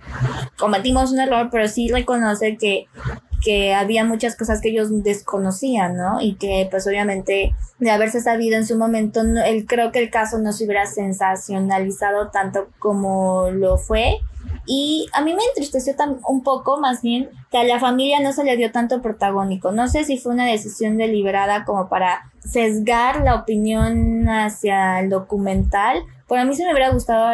cometimos 0.58 1.12
un 1.12 1.20
error, 1.20 1.50
pero 1.52 1.68
sí 1.68 1.90
reconoce 1.90 2.58
que, 2.58 2.86
que 3.44 3.74
había 3.74 4.06
muchas 4.06 4.36
cosas 4.36 4.62
que 4.62 4.70
ellos 4.70 4.90
desconocían, 5.04 5.98
¿no? 5.98 6.22
Y 6.22 6.36
que 6.36 6.68
pues 6.70 6.86
obviamente 6.88 7.56
de 7.80 7.92
haberse 7.92 8.22
sabido 8.22 8.58
en 8.58 8.68
su 8.68 8.78
momento, 8.78 9.24
no, 9.24 9.44
él, 9.44 9.66
creo 9.68 9.92
que 9.92 10.00
el 10.00 10.10
caso 10.10 10.38
no 10.38 10.54
se 10.54 10.66
hubiera 10.66 10.86
sensacionalizado 10.86 12.30
tanto 12.30 12.70
como 12.78 13.50
lo 13.52 13.78
fue 13.78 14.20
y 14.65 15.08
a 15.13 15.22
mí 15.22 15.34
me 15.34 15.43
entristeció 15.43 15.96
un 16.27 16.43
poco, 16.43 16.79
más 16.79 17.01
bien, 17.01 17.29
que 17.50 17.58
a 17.58 17.63
la 17.63 17.79
familia 17.79 18.19
no 18.19 18.34
se 18.34 18.43
le 18.43 18.55
dio 18.55 18.72
tanto 18.72 19.01
protagónico. 19.01 19.72
No 19.72 19.88
sé 19.88 20.03
si 20.03 20.17
fue 20.17 20.34
una 20.34 20.46
decisión 20.46 20.98
deliberada 20.98 21.65
como 21.65 21.89
para 21.89 22.31
sesgar 22.39 23.24
la 23.24 23.36
opinión 23.36 24.29
hacia 24.29 25.00
el 25.00 25.10
documental. 25.10 26.03
Pero 26.27 26.41
a 26.41 26.46
mí 26.46 26.55
se 26.55 26.65
me 26.65 26.72
hubiera 26.74 26.91
gustado, 26.91 27.34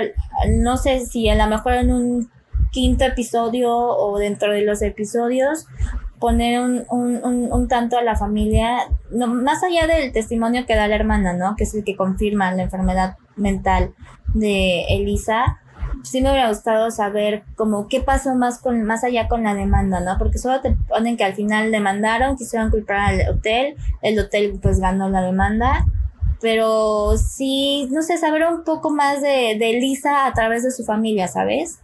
no 0.59 0.77
sé 0.77 1.05
si 1.05 1.27
a 1.27 1.35
lo 1.35 1.47
mejor 1.47 1.73
en 1.73 1.91
un 1.91 2.31
quinto 2.71 3.03
episodio 3.03 3.75
o 3.75 4.17
dentro 4.17 4.53
de 4.53 4.61
los 4.61 4.81
episodios, 4.81 5.65
poner 6.19 6.61
un, 6.61 6.85
un, 6.89 7.51
un, 7.51 7.67
tanto 7.67 7.97
a 7.97 8.01
la 8.01 8.15
familia, 8.15 8.87
no, 9.11 9.27
más 9.27 9.61
allá 9.63 9.87
del 9.87 10.13
testimonio 10.13 10.65
que 10.65 10.75
da 10.75 10.87
la 10.87 10.95
hermana, 10.95 11.33
¿no? 11.33 11.55
Que 11.57 11.65
es 11.65 11.75
el 11.75 11.83
que 11.83 11.97
confirma 11.97 12.53
la 12.53 12.63
enfermedad 12.63 13.17
mental 13.35 13.93
de 14.33 14.85
Elisa, 14.89 15.59
sí 16.05 16.21
me 16.21 16.31
hubiera 16.31 16.49
gustado 16.49 16.91
saber 16.91 17.43
como 17.55 17.87
qué 17.87 17.99
pasó 17.99 18.35
más 18.35 18.59
con 18.59 18.83
más 18.83 19.03
allá 19.03 19.27
con 19.27 19.43
la 19.43 19.55
demanda, 19.55 19.99
¿no? 19.99 20.17
Porque 20.17 20.37
solo 20.37 20.61
te 20.61 20.75
ponen 20.87 21.17
que 21.17 21.23
al 21.23 21.33
final 21.33 21.71
demandaron, 21.71 22.37
quisieron 22.37 22.69
culpar 22.69 22.97
al 22.97 23.29
hotel, 23.29 23.75
el 24.01 24.19
hotel 24.19 24.59
pues 24.61 24.79
ganó 24.79 25.09
la 25.09 25.21
demanda, 25.21 25.85
pero 26.41 27.17
sí, 27.17 27.87
no 27.91 28.01
sé, 28.01 28.17
saber 28.17 28.43
un 28.47 28.63
poco 28.63 28.91
más 28.91 29.21
de, 29.21 29.57
de 29.59 29.73
Lisa 29.73 30.25
a 30.25 30.33
través 30.33 30.63
de 30.63 30.71
su 30.71 30.83
familia, 30.83 31.27
¿sabes? 31.27 31.79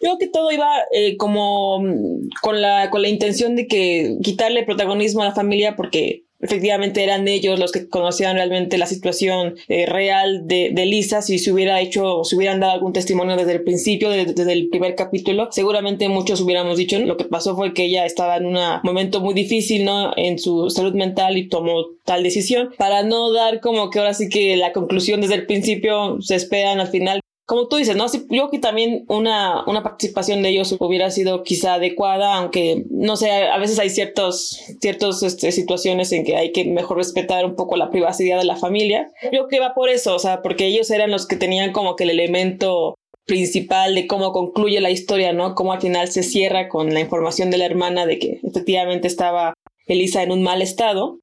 Creo 0.00 0.16
que 0.18 0.28
todo 0.28 0.52
iba 0.52 0.70
eh, 0.92 1.16
como 1.16 1.80
mm, 1.80 2.28
con 2.40 2.62
la, 2.62 2.90
con 2.90 3.02
la 3.02 3.08
intención 3.08 3.56
de 3.56 3.66
que 3.66 4.16
quitarle 4.22 4.64
protagonismo 4.64 5.22
a 5.22 5.26
la 5.26 5.34
familia 5.34 5.74
porque 5.74 6.27
efectivamente 6.40 7.02
eran 7.02 7.26
ellos 7.26 7.58
los 7.58 7.72
que 7.72 7.88
conocían 7.88 8.36
realmente 8.36 8.78
la 8.78 8.86
situación 8.86 9.56
eh, 9.68 9.86
real 9.86 10.46
de, 10.46 10.70
de, 10.72 10.86
Lisa, 10.86 11.22
si 11.22 11.38
se 11.38 11.52
hubiera 11.52 11.80
hecho, 11.80 12.24
si 12.24 12.36
hubieran 12.36 12.60
dado 12.60 12.72
algún 12.72 12.92
testimonio 12.92 13.36
desde 13.36 13.52
el 13.52 13.64
principio, 13.64 14.10
desde, 14.10 14.52
el 14.52 14.68
primer 14.68 14.94
capítulo, 14.94 15.48
seguramente 15.50 16.08
muchos 16.08 16.40
hubiéramos 16.40 16.78
dicho, 16.78 16.98
lo 16.98 17.16
que 17.16 17.24
pasó 17.24 17.56
fue 17.56 17.74
que 17.74 17.84
ella 17.86 18.06
estaba 18.06 18.36
en 18.36 18.46
un 18.46 18.58
momento 18.82 19.20
muy 19.20 19.34
difícil, 19.34 19.84
¿no? 19.84 20.12
En 20.16 20.38
su 20.38 20.70
salud 20.70 20.94
mental 20.94 21.36
y 21.36 21.48
tomó 21.48 21.86
tal 22.04 22.22
decisión, 22.22 22.70
para 22.78 23.02
no 23.02 23.32
dar 23.32 23.60
como 23.60 23.90
que 23.90 23.98
ahora 23.98 24.14
sí 24.14 24.28
que 24.28 24.56
la 24.56 24.72
conclusión 24.72 25.20
desde 25.20 25.34
el 25.34 25.46
principio 25.46 26.20
se 26.20 26.36
esperan 26.36 26.80
al 26.80 26.88
final 26.88 27.20
como 27.48 27.66
tú 27.66 27.76
dices, 27.76 27.96
¿no? 27.96 28.04
yo 28.28 28.50
que 28.50 28.58
también 28.58 29.06
una, 29.08 29.64
una 29.66 29.82
participación 29.82 30.42
de 30.42 30.50
ellos 30.50 30.76
hubiera 30.80 31.10
sido 31.10 31.44
quizá 31.44 31.74
adecuada, 31.74 32.34
aunque 32.34 32.84
no 32.90 33.16
sé, 33.16 33.30
a 33.30 33.56
veces 33.56 33.78
hay 33.78 33.88
ciertos, 33.88 34.60
ciertos 34.82 35.22
este, 35.22 35.50
situaciones 35.50 36.12
en 36.12 36.26
que 36.26 36.36
hay 36.36 36.52
que 36.52 36.66
mejor 36.66 36.98
respetar 36.98 37.46
un 37.46 37.56
poco 37.56 37.78
la 37.78 37.88
privacidad 37.88 38.36
de 38.36 38.44
la 38.44 38.56
familia. 38.56 39.10
Yo 39.22 39.30
creo 39.30 39.48
que 39.48 39.60
va 39.60 39.72
por 39.72 39.88
eso, 39.88 40.14
o 40.14 40.18
sea, 40.18 40.42
porque 40.42 40.66
ellos 40.66 40.90
eran 40.90 41.10
los 41.10 41.26
que 41.26 41.36
tenían 41.36 41.72
como 41.72 41.96
que 41.96 42.04
el 42.04 42.10
elemento 42.10 42.98
principal 43.24 43.94
de 43.94 44.06
cómo 44.06 44.32
concluye 44.32 44.82
la 44.82 44.90
historia, 44.90 45.32
¿no? 45.32 45.54
Cómo 45.54 45.72
al 45.72 45.80
final 45.80 46.08
se 46.08 46.24
cierra 46.24 46.68
con 46.68 46.92
la 46.92 47.00
información 47.00 47.50
de 47.50 47.56
la 47.56 47.64
hermana 47.64 48.04
de 48.04 48.18
que 48.18 48.40
efectivamente 48.42 49.08
estaba 49.08 49.54
Elisa 49.86 50.22
en 50.22 50.32
un 50.32 50.42
mal 50.42 50.60
estado. 50.60 51.18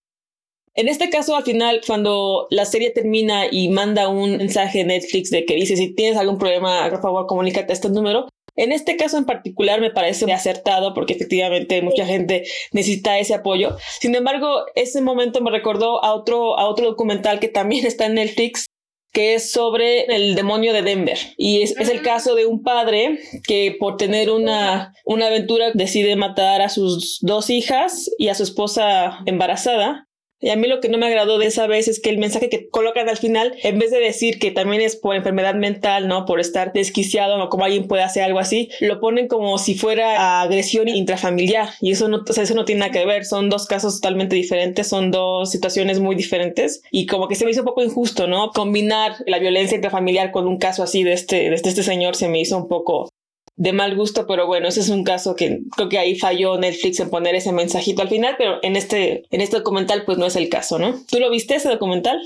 En 0.76 0.90
este 0.90 1.10
caso, 1.10 1.36
al 1.38 1.44
final, 1.44 1.82
cuando 1.88 2.48
la 2.50 2.66
serie 2.66 2.92
termina 2.92 3.46
y 3.50 3.70
manda 3.70 4.10
un 4.10 4.38
mensaje 4.38 4.84
Netflix 4.84 5.30
de 5.30 5.46
que 5.46 5.56
dice, 5.56 5.78
si 5.78 5.96
tienes 5.96 6.18
algún 6.18 6.38
problema, 6.38 6.90
por 6.90 7.02
favor, 7.02 7.28
comunícate 7.28 7.72
a 7.72 7.76
este 7.76 7.90
número. 7.90 8.28
En 8.58 8.72
este 8.72 8.96
caso 8.96 9.18
en 9.18 9.26
particular 9.26 9.82
me 9.82 9.92
parece 9.92 10.32
acertado 10.32 10.94
porque 10.94 11.14
efectivamente 11.14 11.82
mucha 11.82 12.06
gente 12.06 12.46
necesita 12.72 13.20
ese 13.20 13.34
apoyo. 13.34 13.78
Sin 14.00 14.16
embargo, 14.16 14.66
ese 14.76 15.02
momento 15.02 15.42
me 15.42 15.52
recordó 15.52 16.04
a 16.04 16.14
otro, 16.14 16.58
a 16.58 16.68
otro 16.68 16.86
documental 16.86 17.40
que 17.40 17.50
también 17.50 17.86
está 17.86 18.06
en 18.06 18.16
Netflix, 18.16 18.66
que 19.12 19.36
es 19.36 19.52
sobre 19.52 20.06
el 20.14 20.36
demonio 20.36 20.74
de 20.74 20.82
Denver. 20.82 21.18
Y 21.38 21.62
es, 21.62 21.76
es, 21.78 21.90
el 21.90 22.02
caso 22.02 22.36
de 22.36 22.46
un 22.46 22.64
padre 22.64 23.20
que 23.46 23.76
por 23.80 23.96
tener 23.96 24.30
una, 24.30 24.94
una 25.06 25.28
aventura 25.28 25.72
decide 25.74 26.16
matar 26.18 26.62
a 26.62 26.70
sus 26.70 27.20
dos 27.22 27.50
hijas 27.50 28.10
y 28.18 28.28
a 28.28 28.36
su 28.36 28.44
esposa 28.44 29.20
embarazada. 29.26 30.08
Y 30.40 30.50
a 30.50 30.56
mí 30.56 30.68
lo 30.68 30.82
que 30.82 30.90
no 30.90 30.98
me 30.98 31.08
agradó 31.08 31.38
de 31.38 31.48
esa 31.48 31.66
vez 31.66 31.88
es 31.88 32.00
que 32.00 32.10
el 32.10 32.18
mensaje 32.18 32.50
que 32.50 32.70
colocan 32.70 33.08
al 33.08 33.18
final, 33.18 33.56
en 33.64 33.80
vez 33.80 33.92
de 33.92 34.00
decir 34.00 34.38
que 34.38 34.52
también 34.52 34.82
es 34.82 34.96
por 34.96 35.16
enfermedad 35.16 35.56
mental, 35.56 36.08
¿no? 36.08 36.26
Por 36.26 36.40
estar 36.40 36.74
desquiciado 36.74 37.42
o 37.42 37.50
como 37.50 37.64
alguien 37.64 37.88
puede 37.88 38.04
hacer 38.04 38.24
algo 38.24 38.40
así, 38.40 38.70
lo 38.82 39.00
ponen 39.00 39.28
como 39.28 39.58
si 39.58 39.76
fuera 39.76 40.42
agresión 40.42 40.88
intrafamiliar. 40.88 41.70
Y 41.82 41.92
eso 41.92 42.08
no, 42.08 42.24
o 42.28 42.34
sea, 42.34 42.44
eso 42.44 42.54
no 42.54 42.66
tiene 42.66 42.82
nada 42.82 42.92
que 42.92 43.06
ver. 43.06 43.26
Son 43.26 43.50
dos 43.50 43.66
casos 43.66 44.02
totalmente 44.02 44.36
diferentes, 44.36 44.88
son 44.88 45.10
dos 45.10 45.52
situaciones 45.52 46.00
muy 46.00 46.16
diferentes. 46.16 46.82
Y 46.92 47.06
como 47.06 47.28
que 47.28 47.36
se 47.36 47.46
me 47.46 47.52
hizo 47.52 47.62
un 47.62 47.68
poco 47.68 47.84
injusto, 47.84 48.28
¿no? 48.28 48.52
Combinar 48.52 49.16
la 49.26 49.40
violencia 49.40 49.76
intrafamiliar 49.76 50.32
con 50.32 50.48
un 50.48 50.58
caso 50.58 50.84
así 50.84 51.04
de 51.04 51.14
este, 51.14 51.50
de 51.50 51.56
este 51.56 51.84
señor 51.84 52.16
se 52.16 52.28
me 52.28 52.40
hizo 52.40 52.58
un 52.58 52.68
poco 52.68 53.10
de 53.58 53.74
mal 53.74 53.96
gusto, 53.96 54.28
pero 54.28 54.48
bueno, 54.48 54.68
ese 54.68 54.82
es 54.82 54.90
un 54.90 55.04
caso 55.04 55.36
que 55.36 55.62
creo 55.76 55.90
que 55.90 55.98
ahí 55.98 56.20
falló 56.20 56.58
Netflix 56.58 57.00
en 57.00 57.10
poner 57.10 57.36
ese 57.36 57.54
mensajito 57.54 58.02
al 58.02 58.10
final, 58.10 58.36
pero 58.38 58.60
en 58.64 58.76
este, 58.76 59.24
en 59.32 59.42
este 59.42 59.58
documental 59.58 60.04
pues 60.06 60.18
no 60.18 60.26
es 60.26 60.36
el 60.36 60.50
caso, 60.50 60.78
¿no? 60.78 60.94
¿Tú 61.10 61.20
lo 61.20 61.30
viste 61.30 61.56
ese 61.56 61.70
documental? 61.70 62.20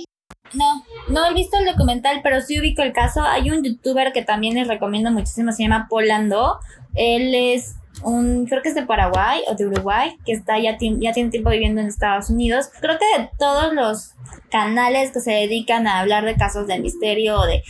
No, 0.54 0.84
no 1.10 1.26
he 1.28 1.34
visto 1.34 1.58
el 1.58 1.66
documental, 1.66 2.22
pero 2.24 2.42
sí 2.42 2.60
ubico 2.60 2.82
el 2.82 2.94
caso. 2.94 3.22
Hay 3.22 3.52
un 3.52 3.64
youtuber 3.64 4.12
que 4.14 4.24
también 4.24 4.56
les 4.56 4.68
recomiendo 4.68 5.12
muchísimo, 5.12 5.52
se 5.52 5.64
llama 5.64 5.86
Polando. 5.88 6.58
Él 6.96 7.36
es 7.36 7.76
un, 8.04 8.46
creo 8.48 8.62
que 8.62 8.70
es 8.70 8.76
de 8.76 8.86
Paraguay 8.86 9.42
o 9.48 9.56
de 9.56 9.68
Uruguay, 9.68 10.18
que 10.26 10.32
está 10.32 10.58
ya, 10.58 10.78
ya 10.80 11.14
tiene 11.14 11.30
tiempo 11.30 11.52
viviendo 11.52 11.82
en 11.82 11.88
Estados 11.88 12.32
Unidos. 12.32 12.70
Creo 12.82 12.98
que 12.98 13.22
de 13.22 13.30
todos 13.38 13.74
los 13.74 14.14
canales 14.50 15.12
que 15.12 15.20
se 15.20 15.32
dedican 15.32 15.86
a 15.86 16.00
hablar 16.00 16.26
de 16.26 16.36
casos 16.36 16.66
de 16.66 16.80
misterio 16.80 17.40
o 17.40 17.46
de, 17.46 17.62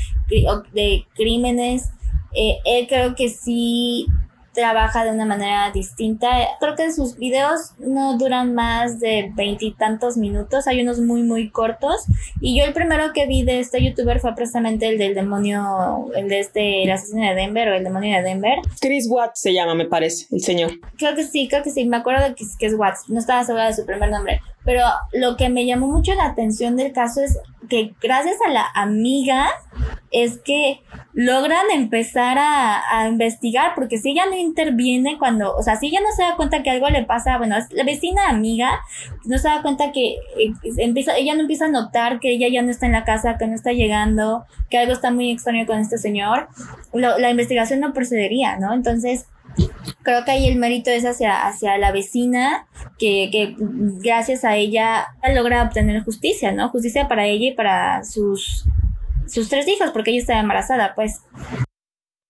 o 0.48 0.62
de 0.74 1.06
crímenes, 1.16 1.90
eh, 2.34 2.58
él 2.66 2.88
creo 2.88 3.16
que 3.16 3.30
sí 3.30 4.08
trabaja 4.54 5.06
de 5.06 5.12
una 5.12 5.26
manera 5.26 5.72
distinta. 5.72 6.28
Creo 6.60 6.76
que 6.76 6.92
sus 6.92 7.18
videos 7.18 7.74
no 7.78 8.18
duran 8.18 8.54
más 8.56 9.00
de 9.00 9.32
veintitantos 9.34 10.18
minutos, 10.18 10.68
hay 10.68 10.82
unos 10.82 11.00
muy 11.00 11.24
muy 11.24 11.50
cortos. 11.50 12.06
Y 12.42 12.58
yo 12.58 12.66
el 12.66 12.74
primero 12.74 13.14
que 13.14 13.28
vi 13.28 13.44
de 13.44 13.60
este 13.60 13.82
youtuber 13.84 14.20
fue 14.20 14.36
precisamente 14.36 14.88
el 14.88 14.98
del 14.98 15.16
demonio, 15.16 16.10
el 16.16 16.28
de 16.28 16.40
este, 16.40 16.84
el 16.84 16.92
asesino 16.92 17.28
de 17.30 17.36
Denver 17.36 17.70
o 17.70 17.76
el 17.76 17.84
demonio 17.84 18.18
de 18.18 18.24
Denver. 18.24 18.58
Chris 18.82 19.08
Watts 19.10 19.40
se 19.40 19.54
llama, 19.54 19.76
me 19.76 19.86
parece, 19.86 20.28
el 20.32 20.42
señor. 20.42 20.72
Creo 20.98 21.16
que 21.16 21.24
sí, 21.24 21.48
creo 21.48 21.64
que 21.64 21.72
sí, 21.72 21.86
me 21.86 21.98
acuerdo 21.98 22.28
de 22.28 22.36
que, 22.36 22.46
que 22.58 22.66
es 22.66 22.74
Watts, 22.74 23.06
no 23.08 23.20
estaba 23.20 23.44
segura 23.46 23.68
de 23.68 23.76
su 23.76 23.86
primer 23.86 24.10
nombre. 24.10 24.42
Pero 24.66 24.84
lo 25.14 25.38
que 25.38 25.50
me 25.50 25.66
llamó 25.66 25.88
mucho 25.88 26.14
la 26.16 26.26
atención 26.26 26.76
del 26.76 26.92
caso 26.92 27.22
es 27.22 27.38
que 27.70 27.94
gracias 28.02 28.36
a 28.46 28.52
la 28.52 28.66
amiga 28.76 29.48
es 30.12 30.40
que 30.40 30.82
logran 31.14 31.70
empezar 31.74 32.38
a, 32.40 33.08
investigar, 33.08 33.74
porque 33.76 33.98
si 33.98 34.12
ella 34.12 34.26
no 34.26 34.36
interviene 34.36 35.18
cuando, 35.18 35.56
o 35.56 35.64
sea, 35.64 35.76
si 35.78 35.88
ella 35.88 36.00
no 36.02 36.12
se 36.16 36.24
da 36.24 36.36
cuenta 36.36 36.64
que 36.64 36.70
algo 36.70 36.90
le 36.90 37.04
pasa, 37.04 37.38
bueno, 37.38 37.56
la 37.72 37.84
vecina 37.84 38.30
amiga 38.30 38.80
no 39.26 39.38
se 39.38 39.48
da 39.48 39.62
cuenta 39.62 39.92
que 39.92 40.16
eh, 40.38 40.54
empieza, 40.78 41.16
ella 41.18 41.36
no 41.36 41.42
empieza 41.42 41.66
a 41.66 41.70
notar 41.70 42.20
que 42.20 42.32
ella 42.32 42.48
ya 42.50 42.62
no 42.62 42.72
está 42.72 42.86
en 42.86 42.94
la 42.94 43.04
casa, 43.04 43.38
que 43.38 43.48
no 43.48 43.56
está 43.56 43.72
llegando, 43.72 44.46
que 44.70 44.78
algo 44.78 44.94
está 44.94 45.12
muy 45.12 45.32
extraño 45.32 45.66
con 45.66 45.80
este 45.80 45.98
señor, 45.98 46.50
la 46.94 47.30
investigación 47.30 47.80
no 47.80 47.94
procedería, 47.94 48.58
¿no? 48.58 48.74
Entonces, 48.74 49.26
creo 50.04 50.26
que 50.26 50.32
ahí 50.32 50.48
el 50.48 50.58
mérito 50.58 50.90
es 50.90 51.06
hacia, 51.06 51.48
hacia 51.48 51.78
la 51.78 51.92
vecina, 51.92 52.68
que, 52.98 53.30
que 53.32 53.56
gracias 53.58 54.44
a 54.44 54.56
ella 54.56 55.08
logra 55.34 55.64
obtener 55.64 56.04
justicia, 56.04 56.52
¿no? 56.52 56.70
Justicia 56.70 57.08
para 57.08 57.26
ella 57.26 57.48
y 57.48 57.54
para 57.54 58.04
sus 58.04 58.66
sus 59.30 59.50
tres 59.50 59.68
hijos, 59.68 59.92
porque 59.92 60.12
ella 60.12 60.22
estaba 60.22 60.40
embarazada, 60.40 60.94
pues. 60.96 61.22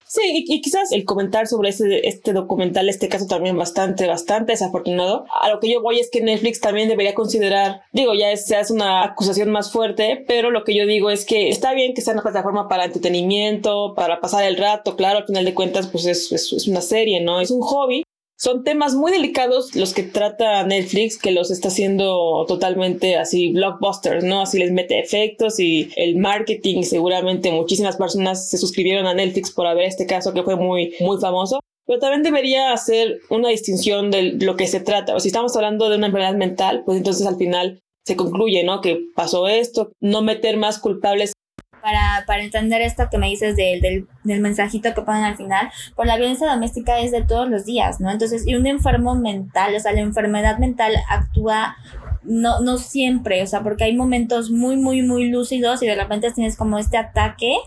Sí, 0.09 0.21
y, 0.47 0.61
quizás 0.61 0.91
el 0.91 1.05
comentar 1.05 1.45
sobre 1.45 1.69
este, 1.69 2.07
este 2.07 2.33
documental, 2.33 2.89
este 2.89 3.09
caso 3.09 3.27
también 3.27 3.55
bastante, 3.55 4.07
bastante 4.07 4.53
desafortunado. 4.53 5.25
A 5.39 5.49
lo 5.49 5.59
que 5.59 5.71
yo 5.71 5.83
voy 5.83 5.99
es 5.99 6.09
que 6.09 6.21
Netflix 6.21 6.59
también 6.59 6.89
debería 6.89 7.13
considerar, 7.13 7.83
digo, 7.93 8.15
ya 8.15 8.31
es, 8.31 8.49
es 8.49 8.71
una 8.71 9.03
acusación 9.03 9.51
más 9.51 9.71
fuerte, 9.71 10.25
pero 10.27 10.49
lo 10.49 10.63
que 10.63 10.75
yo 10.75 10.87
digo 10.87 11.11
es 11.11 11.25
que 11.25 11.49
está 11.49 11.75
bien 11.75 11.93
que 11.93 12.01
sea 12.01 12.13
una 12.13 12.23
plataforma 12.23 12.67
para 12.67 12.85
entretenimiento, 12.85 13.93
para 13.95 14.19
pasar 14.19 14.45
el 14.45 14.57
rato, 14.57 14.95
claro, 14.95 15.19
al 15.19 15.27
final 15.27 15.45
de 15.45 15.53
cuentas, 15.53 15.85
pues 15.85 16.07
es, 16.07 16.31
es, 16.31 16.53
es 16.53 16.67
una 16.67 16.81
serie, 16.81 17.21
¿no? 17.21 17.39
Es 17.39 17.51
un 17.51 17.61
hobby, 17.61 18.03
son 18.39 18.63
temas 18.63 18.95
muy 18.95 19.11
delicados 19.11 19.75
los 19.75 19.93
que 19.93 20.01
trata 20.01 20.63
Netflix, 20.63 21.17
que 21.17 21.31
los 21.31 21.51
está 21.51 21.67
haciendo 21.67 22.45
totalmente 22.47 23.17
así 23.17 23.51
blockbusters, 23.51 24.23
¿no? 24.23 24.41
Así 24.41 24.57
les 24.57 24.71
mete 24.71 24.97
efectos 24.97 25.59
y 25.59 25.91
el 25.97 26.15
marketing, 26.15 26.83
seguramente 26.83 27.51
muchísimas 27.51 27.97
personas 27.97 28.49
se 28.49 28.57
suscribieron 28.57 29.07
a 29.07 29.13
Netflix 29.13 29.51
por 29.51 29.67
ver 29.75 29.85
este 29.85 30.07
caso 30.07 30.33
que 30.33 30.43
fue 30.43 30.55
muy, 30.55 30.95
muy 31.01 31.19
famoso. 31.19 31.59
Pero 31.85 31.99
también 31.99 32.23
debería 32.23 32.71
hacer 32.71 33.19
una 33.29 33.49
distinción 33.49 34.09
de 34.09 34.33
lo 34.39 34.55
que 34.55 34.67
se 34.67 34.79
trata. 34.79 35.15
O 35.15 35.19
si 35.19 35.27
estamos 35.27 35.55
hablando 35.57 35.89
de 35.89 35.97
una 35.97 36.05
enfermedad 36.05 36.35
mental, 36.35 36.83
pues 36.85 36.97
entonces 36.97 37.27
al 37.27 37.35
final 37.35 37.81
se 38.05 38.15
concluye, 38.15 38.63
¿no? 38.63 38.79
Que 38.79 39.01
pasó 39.15 39.49
esto, 39.49 39.91
no 39.99 40.21
meter 40.21 40.55
más 40.55 40.79
culpables 40.79 41.33
para, 41.81 42.23
para 42.25 42.43
entender 42.43 42.81
esto 42.81 43.07
que 43.09 43.17
me 43.17 43.27
dices 43.27 43.55
del, 43.55 43.81
del, 43.81 44.07
del, 44.23 44.41
mensajito 44.41 44.93
que 44.93 45.01
ponen 45.01 45.23
al 45.23 45.35
final, 45.35 45.69
por 45.95 46.07
la 46.07 46.17
violencia 46.17 46.47
doméstica 46.47 46.99
es 46.99 47.11
de 47.11 47.23
todos 47.23 47.49
los 47.49 47.65
días, 47.65 47.99
¿no? 47.99 48.11
Entonces, 48.11 48.47
y 48.47 48.55
un 48.55 48.67
enfermo 48.67 49.15
mental, 49.15 49.75
o 49.75 49.79
sea, 49.79 49.91
la 49.93 50.01
enfermedad 50.01 50.57
mental 50.57 50.93
actúa 51.09 51.75
no, 52.23 52.59
no 52.59 52.77
siempre, 52.77 53.41
o 53.41 53.47
sea, 53.47 53.61
porque 53.61 53.85
hay 53.85 53.95
momentos 53.95 54.51
muy, 54.51 54.75
muy, 54.75 55.01
muy 55.01 55.29
lúcidos 55.29 55.81
y 55.81 55.87
de 55.87 55.95
repente 55.95 56.31
tienes 56.31 56.57
como 56.57 56.77
este 56.77 56.97
ataque, 56.97 57.57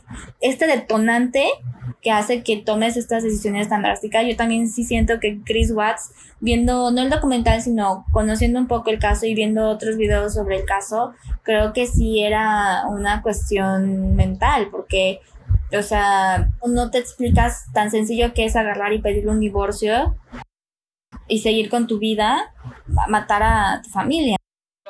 este 0.40 0.66
detonante 0.66 1.46
que 2.00 2.10
hace 2.10 2.42
que 2.42 2.56
tomes 2.58 2.96
estas 2.96 3.22
decisiones 3.22 3.68
tan 3.68 3.82
drásticas. 3.82 4.26
Yo 4.26 4.36
también 4.36 4.68
sí 4.68 4.84
siento 4.84 5.20
que 5.20 5.40
Chris 5.44 5.72
Watts, 5.72 6.12
viendo 6.40 6.90
no 6.90 7.02
el 7.02 7.10
documental, 7.10 7.62
sino 7.62 8.04
conociendo 8.12 8.58
un 8.58 8.66
poco 8.66 8.90
el 8.90 8.98
caso 8.98 9.26
y 9.26 9.34
viendo 9.34 9.68
otros 9.68 9.96
videos 9.96 10.34
sobre 10.34 10.56
el 10.56 10.64
caso, 10.64 11.12
creo 11.42 11.72
que 11.72 11.86
sí 11.86 12.20
era 12.20 12.84
una 12.88 13.22
cuestión 13.22 14.14
mental, 14.16 14.68
porque, 14.70 15.20
o 15.76 15.82
sea, 15.82 16.50
no 16.66 16.90
te 16.90 16.98
explicas 16.98 17.66
tan 17.72 17.90
sencillo 17.90 18.34
que 18.34 18.44
es 18.44 18.56
agarrar 18.56 18.92
y 18.92 19.00
pedirle 19.00 19.30
un 19.30 19.40
divorcio 19.40 20.16
y 21.28 21.38
seguir 21.38 21.70
con 21.70 21.86
tu 21.86 21.98
vida, 21.98 22.52
matar 23.08 23.42
a 23.42 23.80
tu 23.82 23.90
familia 23.90 24.36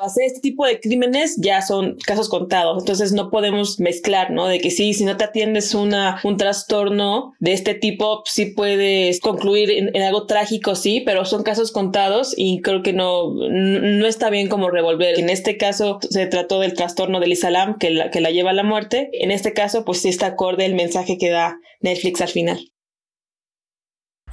hacer 0.03 0.25
este 0.25 0.41
tipo 0.41 0.65
de 0.65 0.79
crímenes 0.79 1.37
ya 1.37 1.61
son 1.61 1.97
casos 2.05 2.29
contados, 2.29 2.83
entonces 2.83 3.13
no 3.13 3.29
podemos 3.29 3.79
mezclar, 3.79 4.31
¿no? 4.31 4.47
De 4.47 4.59
que 4.59 4.71
sí, 4.71 4.93
si 4.93 5.05
no 5.05 5.17
te 5.17 5.23
atiendes 5.23 5.73
una, 5.73 6.19
un 6.23 6.37
trastorno 6.37 7.33
de 7.39 7.53
este 7.53 7.73
tipo, 7.73 8.23
sí 8.25 8.47
puedes 8.47 9.19
concluir 9.19 9.69
en, 9.71 10.01
algo 10.01 10.25
trágico, 10.25 10.75
sí, 10.75 11.01
pero 11.05 11.25
son 11.25 11.43
casos 11.43 11.71
contados 11.71 12.33
y 12.37 12.61
creo 12.61 12.83
que 12.83 12.93
no, 12.93 13.33
no 13.33 14.05
está 14.05 14.29
bien 14.29 14.47
como 14.47 14.69
revolver. 14.69 15.19
En 15.19 15.29
este 15.29 15.57
caso 15.57 15.99
se 16.09 16.25
trató 16.27 16.59
del 16.59 16.73
trastorno 16.73 17.19
del 17.19 17.31
Isalam 17.31 17.77
que 17.77 17.89
la, 17.89 18.09
que 18.09 18.21
la 18.21 18.31
lleva 18.31 18.51
a 18.51 18.53
la 18.53 18.63
muerte. 18.63 19.09
En 19.13 19.31
este 19.31 19.53
caso, 19.53 19.85
pues 19.85 20.01
sí 20.01 20.09
está 20.09 20.27
acorde 20.27 20.65
el 20.65 20.75
mensaje 20.75 21.17
que 21.17 21.29
da 21.29 21.57
Netflix 21.81 22.21
al 22.21 22.29
final. 22.29 22.72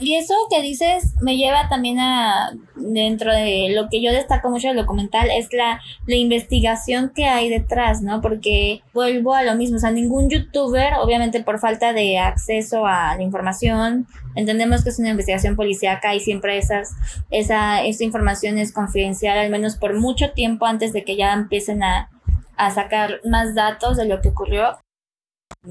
Y 0.00 0.16
eso 0.16 0.34
que 0.48 0.62
dices 0.62 1.14
me 1.20 1.36
lleva 1.36 1.68
también 1.68 1.98
a, 2.00 2.52
dentro 2.74 3.32
de 3.32 3.68
lo 3.70 3.88
que 3.90 4.02
yo 4.02 4.12
destaco 4.12 4.48
mucho 4.48 4.68
del 4.68 4.78
documental, 4.78 5.28
es 5.30 5.52
la, 5.52 5.80
la 6.06 6.16
investigación 6.16 7.12
que 7.14 7.26
hay 7.26 7.50
detrás, 7.50 8.00
¿no? 8.00 8.22
Porque 8.22 8.82
vuelvo 8.94 9.34
a 9.34 9.42
lo 9.42 9.54
mismo, 9.54 9.76
o 9.76 9.78
sea, 9.78 9.90
ningún 9.90 10.30
youtuber, 10.30 10.94
obviamente 11.00 11.42
por 11.42 11.58
falta 11.58 11.92
de 11.92 12.18
acceso 12.18 12.86
a 12.86 13.14
la 13.16 13.22
información, 13.22 14.06
entendemos 14.34 14.82
que 14.82 14.90
es 14.90 14.98
una 14.98 15.10
investigación 15.10 15.54
policíaca 15.54 16.14
y 16.14 16.20
siempre 16.20 16.56
esas, 16.56 16.94
esa, 17.30 17.84
esa 17.84 18.04
información 18.04 18.58
es 18.58 18.72
confidencial, 18.72 19.38
al 19.38 19.50
menos 19.50 19.76
por 19.76 19.94
mucho 19.98 20.30
tiempo 20.30 20.66
antes 20.66 20.92
de 20.92 21.04
que 21.04 21.16
ya 21.16 21.32
empiecen 21.32 21.82
a, 21.82 22.08
a 22.56 22.70
sacar 22.70 23.20
más 23.24 23.54
datos 23.54 23.96
de 23.96 24.06
lo 24.06 24.20
que 24.20 24.30
ocurrió. 24.30 24.78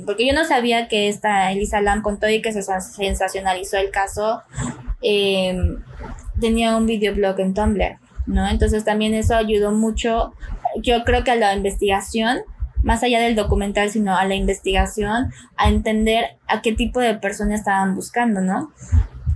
Porque 0.06 0.28
yo 0.28 0.34
no 0.34 0.45
sabía 0.45 0.88
que 0.88 1.10
esta 1.10 1.52
Elisa 1.52 1.82
Lam 1.82 2.04
contó 2.04 2.30
y 2.30 2.43
que 2.43 2.54
se 2.54 2.62
sensacionalizó 2.62 3.78
el 3.78 3.89
caso. 3.89 4.43
Em, 5.02 5.78
tenía 6.39 6.78
un 6.78 6.86
videoblog 6.86 7.39
en 7.39 7.56
Tumblr, 7.56 7.97
¿no? 8.28 8.47
Entonces 8.47 8.84
también 8.84 9.15
eso 9.15 9.36
ayudó 9.36 9.71
mucho, 9.71 10.34
yo 10.80 11.04
creo 11.06 11.23
que 11.23 11.32
a 11.32 11.36
la 11.36 11.56
investigación, 11.56 12.39
más 12.84 13.02
allá 13.02 13.19
del 13.19 13.36
documental, 13.36 13.89
sino 13.89 14.15
a 14.15 14.25
la 14.25 14.36
investigación, 14.36 15.34
a 15.58 15.69
entender 15.69 16.38
a 16.47 16.62
qué 16.62 16.71
tipo 16.71 16.99
de 16.99 17.15
personas 17.15 17.62
estaban 17.62 17.95
buscando, 17.95 18.41
¿no? 18.41 18.71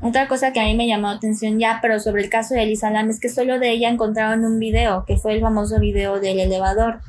Otra 0.02 0.28
cosa 0.28 0.54
que 0.54 0.60
a 0.60 0.66
mí 0.66 0.76
me 0.76 0.86
llamó 0.86 1.08
la 1.08 1.14
atención 1.14 1.58
ya, 1.58 1.80
pero 1.82 2.00
sobre 2.00 2.22
el 2.22 2.30
caso 2.30 2.54
de 2.54 2.64
Elisa 2.64 2.92
Lam, 2.92 3.10
es 3.10 3.20
que 3.20 3.30
solo 3.30 3.58
de 3.58 3.72
ella 3.72 3.90
encontraron 3.90 4.46
un 4.46 4.60
video, 4.60 5.04
que 5.06 5.18
fue 5.18 5.34
el 5.34 5.42
famoso 5.42 5.80
video 5.80 6.20
del 6.20 6.40
elevador 6.40 7.00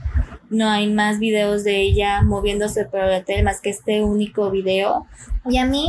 no 0.51 0.69
hay 0.69 0.91
más 0.93 1.19
videos 1.19 1.65
de 1.65 1.81
ella 1.81 2.23
moviéndose 2.23 2.85
por 2.85 3.01
el 3.01 3.21
hotel 3.21 3.47
que 3.63 3.71
este 3.71 4.03
único 4.03 4.51
video. 4.51 5.07
Y 5.47 5.59
a 5.59 5.67
mí, 5.67 5.89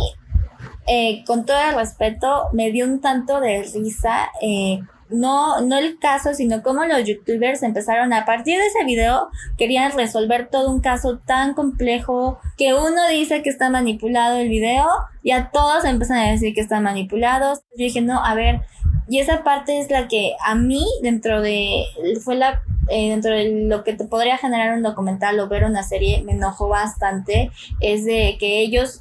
eh, 0.87 1.23
con 1.25 1.45
todo 1.45 1.57
el 1.69 1.75
respeto, 1.75 2.49
me 2.53 2.71
dio 2.71 2.85
un 2.85 3.01
tanto 3.01 3.39
de 3.39 3.63
risa. 3.63 4.29
Eh, 4.41 4.79
no, 5.09 5.61
no 5.61 5.77
el 5.77 5.99
caso, 5.99 6.33
sino 6.33 6.63
cómo 6.63 6.83
los 6.85 7.03
youtubers 7.05 7.61
empezaron 7.61 8.11
a 8.11 8.25
partir 8.25 8.57
de 8.57 8.65
ese 8.65 8.83
video, 8.85 9.29
querían 9.57 9.91
resolver 9.91 10.49
todo 10.49 10.71
un 10.71 10.81
caso 10.81 11.19
tan 11.19 11.53
complejo 11.53 12.39
que 12.57 12.73
uno 12.73 13.07
dice 13.09 13.43
que 13.43 13.51
está 13.51 13.69
manipulado 13.69 14.37
el 14.37 14.49
video 14.49 14.87
y 15.21 15.31
a 15.31 15.51
todos 15.51 15.85
empiezan 15.85 16.17
a 16.17 16.31
decir 16.31 16.55
que 16.55 16.61
están 16.61 16.83
manipulados. 16.83 17.59
Yo 17.77 17.85
dije, 17.85 18.01
no, 18.01 18.23
a 18.23 18.33
ver, 18.33 18.61
y 19.07 19.19
esa 19.19 19.43
parte 19.43 19.79
es 19.79 19.91
la 19.91 20.07
que 20.07 20.33
a 20.43 20.55
mí, 20.55 20.85
dentro 21.03 21.41
de, 21.41 21.85
fue 22.23 22.35
la 22.35 22.63
eh, 22.89 23.09
dentro 23.09 23.33
de 23.33 23.65
lo 23.67 23.83
que 23.83 23.93
te 23.93 24.05
podría 24.05 24.37
generar 24.37 24.75
un 24.75 24.83
documental 24.83 25.39
o 25.39 25.47
ver 25.47 25.63
una 25.63 25.83
serie, 25.83 26.23
me 26.23 26.33
enojó 26.33 26.67
bastante, 26.67 27.51
es 27.79 28.05
de 28.05 28.37
que 28.39 28.59
ellos 28.59 28.99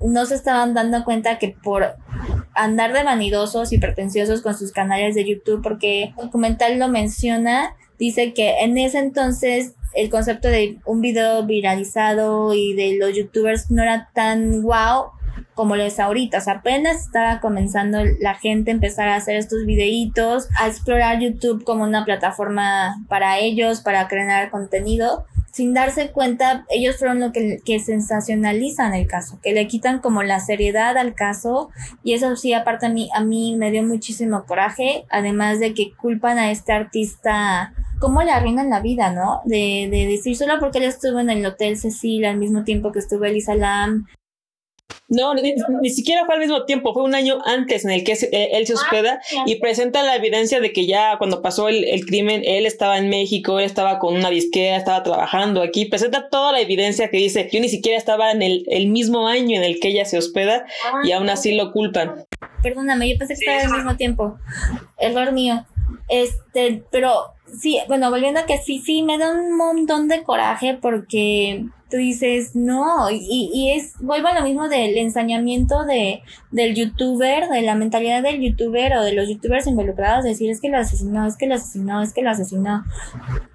no 0.00 0.26
se 0.26 0.34
estaban 0.34 0.74
dando 0.74 1.04
cuenta 1.04 1.38
que 1.38 1.56
por 1.62 1.96
andar 2.54 2.92
de 2.92 3.02
vanidosos 3.02 3.72
y 3.72 3.78
pretenciosos 3.78 4.42
con 4.42 4.56
sus 4.56 4.72
canales 4.72 5.14
de 5.14 5.24
YouTube, 5.24 5.62
porque 5.62 6.04
el 6.04 6.14
documental 6.16 6.78
lo 6.78 6.88
menciona, 6.88 7.76
dice 7.98 8.32
que 8.32 8.60
en 8.60 8.78
ese 8.78 8.98
entonces 8.98 9.74
el 9.94 10.10
concepto 10.10 10.48
de 10.48 10.78
un 10.84 11.00
video 11.00 11.44
viralizado 11.46 12.52
y 12.54 12.74
de 12.74 12.96
los 12.98 13.16
youtubers 13.16 13.70
no 13.70 13.82
era 13.82 14.10
tan 14.14 14.62
wow 14.62 15.15
como 15.54 15.76
lo 15.76 15.82
es 15.82 15.98
ahorita. 15.98 16.38
O 16.38 16.40
sea, 16.40 16.54
apenas 16.54 17.02
estaba 17.02 17.40
comenzando 17.40 17.98
la 18.20 18.34
gente 18.34 18.70
a 18.70 18.74
empezar 18.74 19.08
a 19.08 19.16
hacer 19.16 19.36
estos 19.36 19.64
videitos, 19.66 20.48
a 20.58 20.68
explorar 20.68 21.20
YouTube 21.20 21.64
como 21.64 21.84
una 21.84 22.04
plataforma 22.04 22.96
para 23.08 23.38
ellos, 23.38 23.80
para 23.80 24.08
crear 24.08 24.50
contenido. 24.50 25.26
Sin 25.52 25.72
darse 25.72 26.10
cuenta, 26.10 26.66
ellos 26.68 26.98
fueron 26.98 27.18
lo 27.18 27.32
que, 27.32 27.60
que 27.64 27.80
sensacionalizan 27.80 28.92
el 28.92 29.06
caso, 29.06 29.38
que 29.42 29.52
le 29.52 29.66
quitan 29.66 30.00
como 30.00 30.22
la 30.22 30.38
seriedad 30.38 30.98
al 30.98 31.14
caso. 31.14 31.70
Y 32.04 32.12
eso 32.12 32.36
sí, 32.36 32.52
aparte 32.52 32.84
a 32.84 32.90
mí, 32.90 33.08
a 33.14 33.24
mí 33.24 33.56
me 33.56 33.70
dio 33.70 33.82
muchísimo 33.82 34.44
coraje. 34.44 35.06
Además 35.08 35.58
de 35.58 35.72
que 35.72 35.94
culpan 35.94 36.36
a 36.38 36.50
este 36.50 36.74
artista 36.74 37.72
cómo 37.98 38.22
le 38.22 38.32
arruinan 38.32 38.68
la 38.68 38.80
vida, 38.80 39.10
¿no? 39.12 39.40
De, 39.46 39.88
de 39.90 40.06
decir 40.06 40.36
solo 40.36 40.58
porque 40.60 40.78
él 40.78 40.84
estuvo 40.84 41.20
en 41.20 41.30
el 41.30 41.46
Hotel 41.46 41.78
Cecil 41.78 42.26
al 42.26 42.36
mismo 42.36 42.64
tiempo 42.64 42.92
que 42.92 42.98
estuvo 42.98 43.24
Elisa 43.24 43.54
Lam, 43.54 44.06
no, 45.08 45.34
ni, 45.34 45.90
siquiera 45.90 46.24
fue 46.24 46.34
al 46.34 46.40
mismo 46.40 46.64
tiempo, 46.64 46.92
fue 46.92 47.04
un 47.04 47.14
año 47.14 47.38
antes 47.44 47.84
en 47.84 47.92
el 47.92 48.02
que 48.02 48.12
eh, 48.12 48.50
él 48.52 48.66
se 48.66 48.72
ah, 48.72 48.76
hospeda 48.76 49.20
y 49.46 49.56
presenta 49.56 50.02
la 50.02 50.16
evidencia 50.16 50.58
de 50.60 50.72
que 50.72 50.86
ya 50.86 51.16
cuando 51.18 51.42
pasó 51.42 51.68
el, 51.68 52.04
crimen, 52.06 52.42
él 52.44 52.66
estaba 52.66 52.98
en 52.98 53.08
México, 53.08 53.60
él 53.60 53.66
estaba 53.66 54.00
con 54.00 54.16
una 54.16 54.30
disquera, 54.30 54.76
estaba 54.76 55.04
trabajando 55.04 55.62
aquí, 55.62 55.84
presenta 55.84 56.28
toda 56.28 56.50
la 56.52 56.60
evidencia 56.60 57.08
que 57.08 57.18
dice, 57.18 57.48
yo 57.52 57.60
ni 57.60 57.68
siquiera 57.68 57.96
estaba 57.96 58.32
en 58.32 58.42
el, 58.42 58.64
el 58.68 58.88
mismo 58.88 59.28
año 59.28 59.56
en 59.56 59.62
el 59.62 59.78
que 59.78 59.88
ella 59.88 60.04
se 60.04 60.18
hospeda 60.18 60.66
y 61.04 61.12
aún 61.12 61.30
así 61.30 61.54
lo 61.54 61.70
culpan. 61.70 62.26
Perdóname, 62.62 63.08
yo 63.08 63.16
pensé 63.16 63.34
que 63.34 63.40
estaba 63.40 63.62
al 63.62 63.84
mismo 63.84 63.96
tiempo, 63.96 64.38
error 64.98 65.30
mío. 65.32 65.64
Este, 66.08 66.82
pero 66.90 67.35
sí, 67.52 67.78
bueno, 67.88 68.10
volviendo 68.10 68.40
a 68.40 68.46
que 68.46 68.58
sí, 68.58 68.78
sí, 68.78 69.02
me 69.02 69.18
da 69.18 69.32
un 69.32 69.56
montón 69.56 70.08
de 70.08 70.22
coraje 70.22 70.78
porque 70.80 71.66
tú 71.90 71.96
dices, 71.96 72.56
no, 72.56 73.10
y, 73.10 73.50
y 73.52 73.72
es, 73.72 73.94
vuelvo 74.00 74.28
a 74.28 74.34
lo 74.34 74.42
mismo 74.42 74.68
del 74.68 74.96
ensañamiento 74.96 75.84
de, 75.84 76.22
del 76.50 76.74
youtuber, 76.74 77.48
de 77.48 77.62
la 77.62 77.76
mentalidad 77.76 78.22
del 78.22 78.40
youtuber 78.40 78.96
o 78.96 79.02
de 79.02 79.12
los 79.12 79.28
youtubers 79.28 79.66
involucrados, 79.66 80.24
decir, 80.24 80.50
es 80.50 80.60
que 80.60 80.68
lo 80.68 80.78
asesinó, 80.78 81.26
es 81.26 81.36
que 81.36 81.46
lo 81.46 81.54
asesinó, 81.54 82.02
es 82.02 82.12
que 82.12 82.22
lo 82.22 82.30
asesinó. 82.30 82.84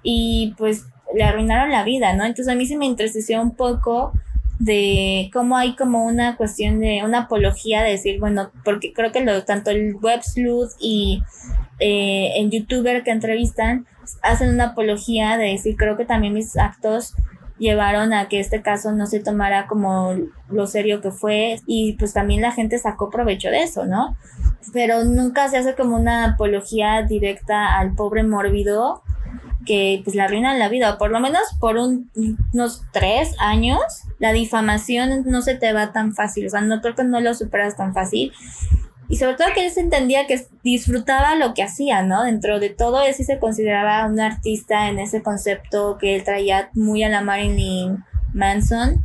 Y 0.02 0.54
pues 0.56 0.86
le 1.14 1.24
arruinaron 1.24 1.70
la 1.70 1.84
vida, 1.84 2.14
¿no? 2.14 2.24
Entonces 2.24 2.48
a 2.48 2.56
mí 2.56 2.64
sí 2.66 2.76
me 2.76 2.86
entristeció 2.86 3.42
un 3.42 3.54
poco 3.54 4.12
de 4.58 5.30
cómo 5.32 5.56
hay 5.56 5.74
como 5.74 6.04
una 6.04 6.36
cuestión 6.36 6.78
de 6.80 7.02
una 7.04 7.22
apología 7.22 7.82
de 7.82 7.90
decir, 7.92 8.20
bueno, 8.20 8.50
porque 8.64 8.92
creo 8.92 9.12
que 9.12 9.20
lo, 9.20 9.44
tanto 9.44 9.70
el 9.70 9.96
web 9.96 10.22
sleuth 10.22 10.70
y 10.78 11.22
eh, 11.78 12.32
el 12.36 12.50
youtuber 12.50 13.02
que 13.02 13.10
entrevistan 13.10 13.86
hacen 14.22 14.50
una 14.50 14.68
apología 14.68 15.36
de 15.36 15.46
decir, 15.46 15.76
creo 15.76 15.96
que 15.96 16.04
también 16.04 16.34
mis 16.34 16.56
actos 16.56 17.14
llevaron 17.58 18.12
a 18.12 18.28
que 18.28 18.40
este 18.40 18.60
caso 18.60 18.92
no 18.92 19.06
se 19.06 19.20
tomara 19.20 19.66
como 19.66 20.14
lo 20.48 20.66
serio 20.66 21.00
que 21.00 21.12
fue 21.12 21.60
y 21.66 21.94
pues 21.94 22.12
también 22.12 22.42
la 22.42 22.52
gente 22.52 22.78
sacó 22.78 23.08
provecho 23.08 23.50
de 23.50 23.62
eso, 23.62 23.86
¿no? 23.86 24.16
Pero 24.72 25.04
nunca 25.04 25.48
se 25.48 25.58
hace 25.58 25.74
como 25.74 25.96
una 25.96 26.32
apología 26.32 27.02
directa 27.02 27.78
al 27.78 27.94
pobre 27.94 28.24
mórbido 28.24 29.02
que 29.64 30.00
pues 30.04 30.16
le 30.16 30.22
arruinan 30.22 30.58
la 30.58 30.68
vida, 30.68 30.94
o 30.94 30.98
por 30.98 31.10
lo 31.10 31.20
menos 31.20 31.42
por 31.60 31.76
unos 31.76 32.82
tres 32.92 33.34
años, 33.38 33.80
la 34.18 34.32
difamación 34.32 35.24
no 35.26 35.42
se 35.42 35.54
te 35.54 35.72
va 35.72 35.92
tan 35.92 36.14
fácil, 36.14 36.46
o 36.46 36.50
sea, 36.50 36.60
no 36.60 36.80
creo 36.80 36.94
que 36.94 37.04
no 37.04 37.20
lo 37.20 37.34
superas 37.34 37.76
tan 37.76 37.94
fácil 37.94 38.32
y 39.12 39.16
sobre 39.16 39.34
todo 39.34 39.48
que 39.54 39.66
él 39.66 39.70
se 39.70 39.80
entendía 39.80 40.26
que 40.26 40.46
disfrutaba 40.62 41.34
lo 41.34 41.52
que 41.52 41.62
hacía, 41.62 42.02
¿no? 42.02 42.22
Dentro 42.22 42.60
de 42.60 42.70
todo, 42.70 43.02
él 43.02 43.12
sí 43.12 43.24
se 43.24 43.38
consideraba 43.38 44.06
un 44.06 44.18
artista 44.18 44.88
en 44.88 44.98
ese 44.98 45.22
concepto 45.22 45.98
que 45.98 46.16
él 46.16 46.24
traía 46.24 46.70
muy 46.72 47.02
a 47.02 47.10
la 47.10 47.20
Marilyn 47.20 48.04
Manson, 48.32 49.04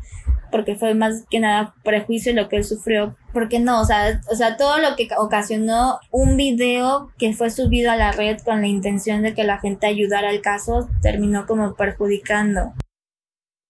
porque 0.52 0.76
fue 0.76 0.94
más 0.94 1.26
que 1.30 1.40
nada 1.40 1.74
prejuicio 1.84 2.34
lo 2.34 2.50
que 2.50 2.58
él 2.58 2.64
sufrió. 2.64 3.16
Porque 3.34 3.60
no, 3.60 3.82
o 3.82 3.86
sea, 3.86 4.22
o 4.32 4.36
sea, 4.36 4.58
todo 4.58 4.80
lo 4.80 4.96
que 4.96 5.08
ocasionó 5.18 6.00
un 6.12 6.38
video 6.38 7.12
que 7.18 7.34
fue 7.34 7.50
subido 7.50 7.92
a 7.92 7.96
la 7.96 8.12
red 8.12 8.40
con 8.40 8.62
la 8.62 8.68
intención 8.68 9.22
de 9.22 9.34
que 9.34 9.44
la 9.44 9.60
gente 9.60 9.88
ayudara 9.88 10.30
al 10.30 10.42
caso, 10.42 10.90
terminó 11.02 11.46
como 11.46 11.76
perjudicando. 11.76 12.74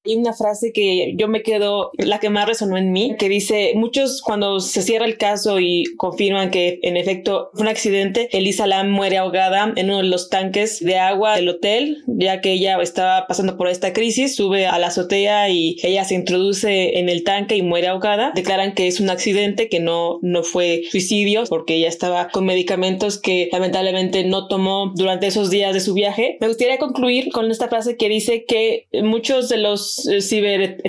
Hay 0.08 0.16
una 0.16 0.32
frase 0.32 0.72
que 0.72 1.14
yo 1.18 1.28
me 1.28 1.42
quedo, 1.42 1.92
la 1.98 2.20
que 2.20 2.30
más 2.30 2.48
resonó 2.48 2.78
en 2.78 2.94
mí, 2.94 3.16
que 3.20 3.28
dice, 3.28 3.74
muchos 3.76 4.22
cuando 4.22 4.62
se 4.62 4.82
cierra 4.82 5.06
el 5.06 5.18
caso 5.18 5.60
y 5.60 5.84
confirman 5.98 6.50
que 6.50 6.80
en 6.82 6.96
efecto 6.96 7.50
fue 7.54 7.64
un 7.64 7.68
accidente, 7.68 8.30
Elisa 8.32 8.68
Lam 8.68 8.90
muere 8.90 9.18
ahogada 9.18 9.74
en 9.76 9.88
uno 9.88 9.98
de 9.98 10.04
los 10.04 10.30
tanques 10.30 10.80
de 10.80 10.98
agua 10.98 11.36
del 11.36 11.50
hotel, 11.50 12.04
ya 12.08 12.40
que 12.40 12.54
ella 12.54 12.82
estaba 12.82 13.28
pasando 13.28 13.58
por 13.58 13.68
esta 13.68 13.92
crisis, 13.92 14.36
sube 14.36 14.66
a 14.66 14.80
la 14.80 14.88
azotea 14.88 15.50
y 15.50 15.76
ella 15.84 16.06
se 16.06 16.16
introduce 16.16 17.00
en 17.00 17.10
el 17.10 17.26
tanque 17.26 17.58
y 17.58 17.62
muere 17.62 17.88
ahogada. 17.88 18.32
Declaran 18.34 18.74
que 18.76 18.88
es 18.88 19.02
un 19.02 19.10
accidente, 19.10 19.68
que 19.68 19.82
no, 19.82 20.20
no 20.22 20.44
fue 20.44 20.84
suicidio, 20.90 21.44
porque 21.50 21.76
ella 21.76 21.90
estaba 21.90 22.30
con 22.30 22.46
medicamentos 22.46 23.20
que 23.20 23.50
lamentablemente 23.52 24.24
no 24.24 24.48
tomó 24.48 24.94
durante 24.96 25.28
esos 25.28 25.50
días 25.50 25.74
de 25.74 25.82
su 25.82 25.94
viaje. 25.94 26.38
Me 26.40 26.48
gustaría 26.48 26.78
concluir 26.78 27.30
con 27.34 27.52
esta 27.52 27.68
frase 27.68 27.98
que 27.98 28.08
dice 28.08 28.46
que 28.46 28.88
muchos 29.04 29.50
de 29.50 29.58
los 29.58 29.97
ciber 30.22 30.82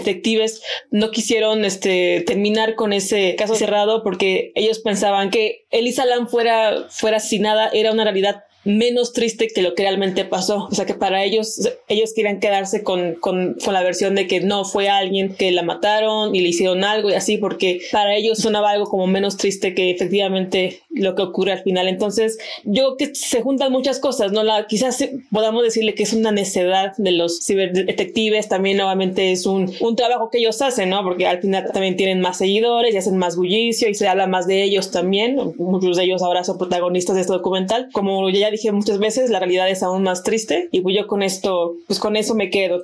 no 0.90 1.11
quisieron 1.11 1.64
este, 1.64 2.23
terminar 2.27 2.75
con 2.75 2.92
ese 2.92 3.35
caso 3.37 3.55
cerrado 3.55 4.03
porque 4.03 4.53
ellos 4.55 4.79
pensaban 4.81 5.31
que 5.31 5.66
Elisa 5.71 6.05
Lam 6.05 6.29
fuera, 6.29 6.87
fuera 6.90 7.18
asesinada 7.18 7.71
era 7.73 7.92
una 7.92 8.05
realidad 8.05 8.44
menos 8.68 9.12
triste 9.12 9.49
que 9.49 9.62
lo 9.62 9.75
que 9.75 9.83
realmente 9.83 10.25
pasó. 10.25 10.68
O 10.71 10.75
sea 10.75 10.87
que 10.87 10.94
para 10.94 11.25
ellos, 11.25 11.68
ellos 11.88 12.12
querían 12.14 12.40
quedarse 12.40 12.83
con, 12.83 13.14
con, 13.14 13.55
con, 13.64 13.75
la 13.75 13.83
versión 13.83 14.14
de 14.14 14.27
que 14.27 14.40
no 14.40 14.64
fue 14.64 14.88
alguien 14.88 15.35
que 15.35 15.51
la 15.53 15.62
mataron 15.62 16.35
y 16.35 16.40
le 16.40 16.49
hicieron 16.49 16.85
algo 16.85 17.11
y 17.11 17.14
así, 17.14 17.38
porque 17.38 17.81
para 17.90 18.14
ellos 18.14 18.38
sonaba 18.38 18.71
algo 18.71 18.87
como 18.87 19.07
menos 19.07 19.37
triste 19.37 19.75
que 19.75 19.90
efectivamente 19.90 20.83
lo 20.99 21.15
que 21.15 21.23
ocurre 21.23 21.53
al 21.53 21.63
final. 21.63 21.89
Entonces, 21.89 22.39
yo 22.65 22.97
que 22.97 23.15
se 23.15 23.43
juntan 23.43 23.73
muchas 23.73 23.99
cosas, 23.99 24.33
¿no? 24.33 24.43
La, 24.43 24.67
quizás 24.67 25.05
podamos 25.31 25.63
decirle 25.63 25.95
que 25.95 26.03
es 26.03 26.13
una 26.13 26.33
necedad 26.33 26.93
de 26.97 27.13
los 27.13 27.41
ciberdetectives, 27.45 28.49
también 28.49 28.77
nuevamente 28.77 29.33
es 29.33 29.47
un, 29.47 29.73
un 29.81 29.97
trabajo 29.97 30.31
que 30.31 30.39
ellos 30.39 30.61
hacen, 30.63 30.91
¿no? 30.91 31.03
Porque 31.03 31.27
al 31.27 31.41
final 31.41 31.71
también 31.73 31.97
tienen 31.97 32.21
más 32.21 32.39
seguidores 32.39 32.95
y 32.95 32.99
hacen 32.99 33.17
más 33.17 33.37
bullicio 33.37 33.89
y 33.89 33.95
se 33.95 34.09
habla 34.09 34.27
más 34.27 34.47
de 34.47 34.63
ellos 34.63 34.91
también. 34.91 35.39
Muchos 35.59 35.97
de 35.97 36.05
ellos 36.05 36.23
ahora 36.23 36.45
son 36.45 36.59
protagonistas 36.59 37.17
de 37.17 37.23
este 37.23 37.33
documental. 37.33 37.89
Como 37.93 38.29
ya 38.31 38.51
dije 38.51 38.73
muchas 38.73 38.99
veces, 38.99 39.31
la 39.31 39.39
realidad 39.39 39.69
es 39.69 39.83
aún 39.83 40.03
más 40.03 40.23
triste 40.23 40.69
y 40.73 40.81
pues 40.81 40.97
yo 40.97 41.07
con 41.07 41.23
esto, 41.23 41.75
pues 41.87 41.99
con 41.99 42.17
eso 42.17 42.35
me 42.35 42.51
quedo. 42.51 42.83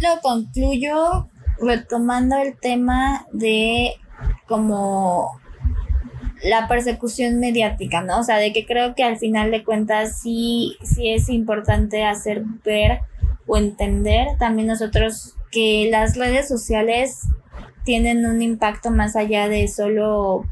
Lo 0.00 0.20
concluyo 0.22 1.28
retomando 1.60 2.36
el 2.36 2.58
tema 2.58 3.26
de 3.32 3.94
como 4.46 5.30
la 6.42 6.68
persecución 6.68 7.38
mediática, 7.38 8.02
¿no? 8.02 8.20
O 8.20 8.22
sea, 8.22 8.38
de 8.38 8.52
que 8.52 8.66
creo 8.66 8.94
que 8.94 9.04
al 9.04 9.18
final 9.18 9.50
de 9.50 9.64
cuentas 9.64 10.20
sí, 10.20 10.76
sí 10.82 11.10
es 11.10 11.28
importante 11.28 12.04
hacer 12.04 12.42
ver 12.64 13.00
o 13.46 13.56
entender 13.56 14.28
también 14.38 14.68
nosotros 14.68 15.34
que 15.50 15.88
las 15.90 16.16
redes 16.16 16.48
sociales 16.48 17.20
tienen 17.84 18.24
un 18.24 18.40
impacto 18.40 18.90
más 18.90 19.16
allá 19.16 19.48
de 19.48 19.68
solo 19.68 20.44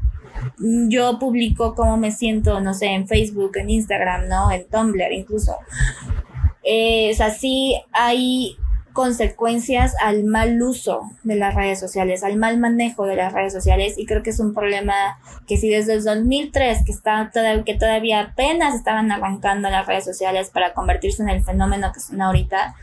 yo 0.57 1.19
publico 1.19 1.75
cómo 1.75 1.97
me 1.97 2.11
siento, 2.11 2.59
no 2.61 2.73
sé, 2.73 2.87
en 2.87 3.07
Facebook, 3.07 3.57
en 3.57 3.69
Instagram, 3.69 4.27
¿no? 4.27 4.51
En 4.51 4.67
Tumblr 4.69 5.11
incluso. 5.11 5.55
Eh, 6.63 7.11
o 7.11 7.15
sea, 7.15 7.31
sí 7.31 7.81
hay 7.91 8.57
consecuencias 8.99 9.95
al 10.01 10.25
mal 10.25 10.61
uso 10.61 11.09
de 11.23 11.35
las 11.35 11.55
redes 11.55 11.79
sociales, 11.79 12.21
al 12.21 12.35
mal 12.35 12.59
manejo 12.59 13.05
de 13.05 13.15
las 13.15 13.31
redes 13.31 13.53
sociales 13.53 13.93
y 13.95 14.05
creo 14.05 14.23
que 14.23 14.31
es 14.31 14.41
un 14.41 14.53
problema 14.53 14.93
que 15.47 15.55
si 15.55 15.69
desde 15.69 15.93
el 15.93 16.03
2003 16.03 16.83
que 16.85 16.91
está 16.91 17.31
que 17.65 17.75
todavía 17.75 18.19
apenas 18.19 18.75
estaban 18.75 19.09
arrancando 19.09 19.69
las 19.69 19.87
redes 19.87 20.03
sociales 20.03 20.49
para 20.49 20.73
convertirse 20.73 21.23
en 21.23 21.29
el 21.29 21.41
fenómeno 21.45 21.93
que 21.93 22.01
son 22.01 22.21
ahorita, 22.21 22.75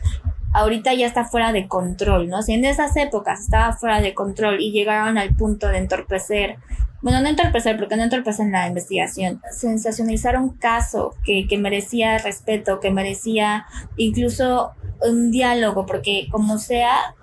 ahorita 0.57 0.93
ya 0.93 1.05
está 1.05 1.25
fuera 1.25 1.51
de 1.51 1.67
control, 1.67 2.29
¿no? 2.29 2.41
Si 2.41 2.53
en 2.53 2.65
esas 2.65 2.95
épocas 2.97 3.41
estaba 3.41 3.73
fuera 3.73 4.01
de 4.01 4.13
control 4.13 4.59
y 4.59 4.71
llegaron 4.71 5.17
al 5.17 5.35
punto 5.35 5.67
de 5.67 5.77
entorpecer 5.77 6.57
bueno, 7.01 7.21
no 7.21 7.27
entorpecer, 7.27 7.77
porque 7.77 7.95
no 7.95 8.03
entorpecen 8.03 8.51
la 8.51 8.67
investigación, 8.67 9.39
sensacionalizar 9.51 10.35
un 10.37 10.49
caso 10.57 11.15
que, 11.23 11.47
que 11.47 11.57
merecía 11.57 12.17
respeto, 12.17 12.79
que 12.79 12.89
merecía 12.89 13.67
incluso 13.97 14.71
un 15.07 15.29
diálogo, 15.29 15.85
porque 15.85 16.27
como 16.31 16.57
sea, 16.57 17.15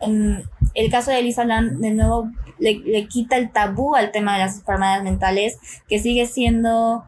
en 0.00 0.44
el 0.74 0.90
caso 0.90 1.10
de 1.10 1.18
Elisa 1.18 1.44
Lam, 1.44 1.80
de 1.80 1.90
nuevo, 1.90 2.30
le, 2.60 2.78
le, 2.78 3.08
quita 3.08 3.36
el 3.36 3.50
tabú 3.50 3.96
al 3.96 4.12
tema 4.12 4.34
de 4.34 4.44
las 4.44 4.58
enfermedades 4.58 5.02
mentales, 5.02 5.58
que 5.88 5.98
sigue 5.98 6.26
siendo 6.26 7.04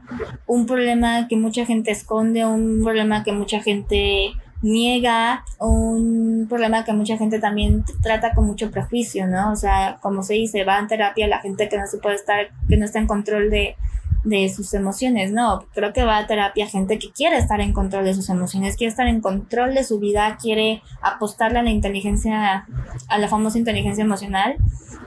un 0.46 0.66
problema 0.66 1.28
que 1.28 1.36
mucha 1.36 1.64
gente 1.64 1.92
esconde, 1.92 2.44
un 2.44 2.82
problema 2.82 3.22
que 3.22 3.32
mucha 3.32 3.60
gente 3.60 4.32
niega 4.62 5.44
un 5.58 6.46
problema 6.48 6.84
que 6.84 6.92
mucha 6.92 7.18
gente 7.18 7.38
también 7.38 7.84
trata 8.00 8.32
con 8.32 8.46
mucho 8.46 8.70
prejuicio, 8.70 9.26
¿no? 9.26 9.52
O 9.52 9.56
sea, 9.56 9.98
como 10.00 10.22
se 10.22 10.34
dice, 10.34 10.64
va 10.64 10.78
en 10.78 10.86
terapia 10.86 11.26
la 11.26 11.40
gente 11.40 11.68
que 11.68 11.78
no 11.78 11.86
se 11.86 11.98
puede 11.98 12.16
estar, 12.16 12.48
que 12.68 12.76
no 12.76 12.84
está 12.84 13.00
en 13.00 13.06
control 13.06 13.50
de, 13.50 13.76
de 14.24 14.48
sus 14.48 14.72
emociones, 14.74 15.32
no, 15.32 15.66
creo 15.74 15.92
que 15.92 16.04
va 16.04 16.18
a 16.18 16.26
terapia 16.26 16.68
gente 16.68 16.98
que 16.98 17.10
quiere 17.10 17.36
estar 17.38 17.60
en 17.60 17.72
control 17.72 18.04
de 18.04 18.14
sus 18.14 18.28
emociones, 18.28 18.76
quiere 18.76 18.90
estar 18.90 19.08
en 19.08 19.20
control 19.20 19.74
de 19.74 19.84
su 19.84 19.98
vida, 19.98 20.38
quiere 20.40 20.82
apostarle 21.02 21.58
a 21.58 21.62
la 21.62 21.70
inteligencia, 21.70 22.66
a 23.08 23.18
la 23.18 23.28
famosa 23.28 23.58
inteligencia 23.58 24.04
emocional, 24.04 24.56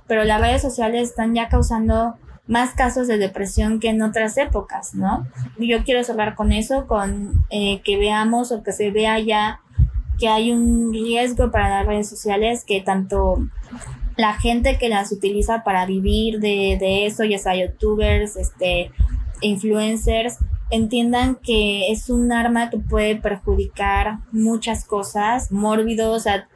pero 0.07 0.23
las 0.25 0.41
redes 0.41 0.61
sociales 0.61 1.09
están 1.09 1.33
ya 1.33 1.47
causando 1.47 2.15
más 2.47 2.73
casos 2.73 3.07
de 3.07 3.17
depresión 3.17 3.79
que 3.79 3.89
en 3.89 4.01
otras 4.01 4.37
épocas, 4.37 4.93
¿no? 4.93 5.27
Yo 5.57 5.83
quiero 5.83 6.03
cerrar 6.03 6.35
con 6.35 6.51
eso, 6.51 6.87
con 6.87 7.45
eh, 7.49 7.81
que 7.83 7.97
veamos 7.97 8.51
o 8.51 8.63
que 8.63 8.71
se 8.71 8.91
vea 8.91 9.19
ya 9.19 9.61
que 10.19 10.27
hay 10.27 10.51
un 10.51 10.93
riesgo 10.93 11.51
para 11.51 11.69
las 11.69 11.85
redes 11.85 12.07
sociales 12.07 12.63
que 12.65 12.81
tanto 12.81 13.37
la 14.15 14.33
gente 14.33 14.77
que 14.77 14.89
las 14.89 15.11
utiliza 15.11 15.63
para 15.63 15.85
vivir 15.85 16.39
de, 16.39 16.77
de 16.79 17.05
eso, 17.05 17.23
ya 17.25 17.37
sea 17.37 17.55
youtubers, 17.55 18.37
este, 18.37 18.91
influencers, 19.41 20.37
entiendan 20.71 21.35
que 21.35 21.91
es 21.91 22.09
un 22.09 22.31
arma 22.31 22.69
que 22.69 22.77
puede 22.77 23.15
perjudicar 23.15 24.19
muchas 24.31 24.85
cosas, 24.85 25.51
mórbido, 25.51 26.11
o 26.11 26.19
sea, 26.19 26.47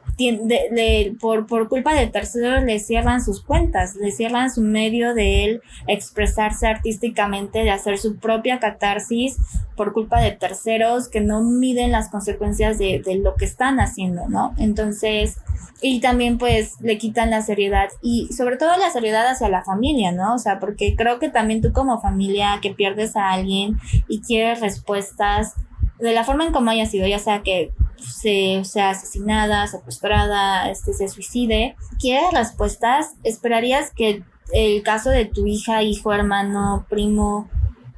por, 1.20 1.46
por 1.46 1.68
culpa 1.68 1.94
de 1.94 2.06
terceros 2.06 2.64
le 2.64 2.78
cierran 2.78 3.22
sus 3.22 3.42
cuentas, 3.42 3.94
le 3.96 4.12
cierran 4.12 4.50
su 4.50 4.60
medio 4.60 5.14
de 5.14 5.44
él 5.44 5.62
expresarse 5.86 6.66
artísticamente, 6.66 7.60
de 7.60 7.70
hacer 7.70 7.98
su 7.98 8.16
propia 8.16 8.58
catarsis 8.58 9.36
por 9.76 9.92
culpa 9.92 10.20
de 10.20 10.32
terceros 10.32 11.08
que 11.08 11.20
no 11.20 11.42
miden 11.42 11.92
las 11.92 12.10
consecuencias 12.10 12.78
de, 12.78 13.02
de 13.04 13.16
lo 13.16 13.34
que 13.34 13.44
están 13.44 13.80
haciendo, 13.80 14.28
¿no? 14.28 14.54
Entonces, 14.58 15.38
y 15.82 16.00
también 16.00 16.38
pues 16.38 16.80
le 16.80 16.98
quitan 16.98 17.30
la 17.30 17.42
seriedad 17.42 17.88
y 18.02 18.28
sobre 18.32 18.56
todo 18.56 18.76
la 18.76 18.90
seriedad 18.90 19.26
hacia 19.26 19.48
la 19.48 19.64
familia, 19.64 20.12
¿no? 20.12 20.34
O 20.34 20.38
sea, 20.38 20.60
porque 20.60 20.94
creo 20.96 21.18
que 21.18 21.30
también 21.30 21.62
tú 21.62 21.72
como 21.72 22.00
familia 22.00 22.58
que 22.60 22.70
pierdes 22.70 23.16
a 23.16 23.30
alguien 23.30 23.78
y 24.08 24.20
quieres 24.20 24.60
respuestas 24.60 25.54
de 25.98 26.12
la 26.12 26.24
forma 26.24 26.44
en 26.44 26.52
como 26.52 26.70
haya 26.70 26.86
sido, 26.86 27.06
ya 27.06 27.18
sea 27.18 27.42
que 27.42 27.72
se, 28.00 28.62
sea 28.64 28.90
asesinada, 28.90 29.66
secuestrada, 29.66 30.70
este, 30.70 30.92
se 30.92 31.08
suicide, 31.08 31.76
quieres 31.98 32.32
respuestas, 32.32 33.14
esperarías 33.24 33.92
que 33.94 34.22
el 34.52 34.82
caso 34.82 35.10
de 35.10 35.26
tu 35.26 35.46
hija, 35.46 35.82
hijo, 35.82 36.12
hermano, 36.12 36.86
primo, 36.88 37.48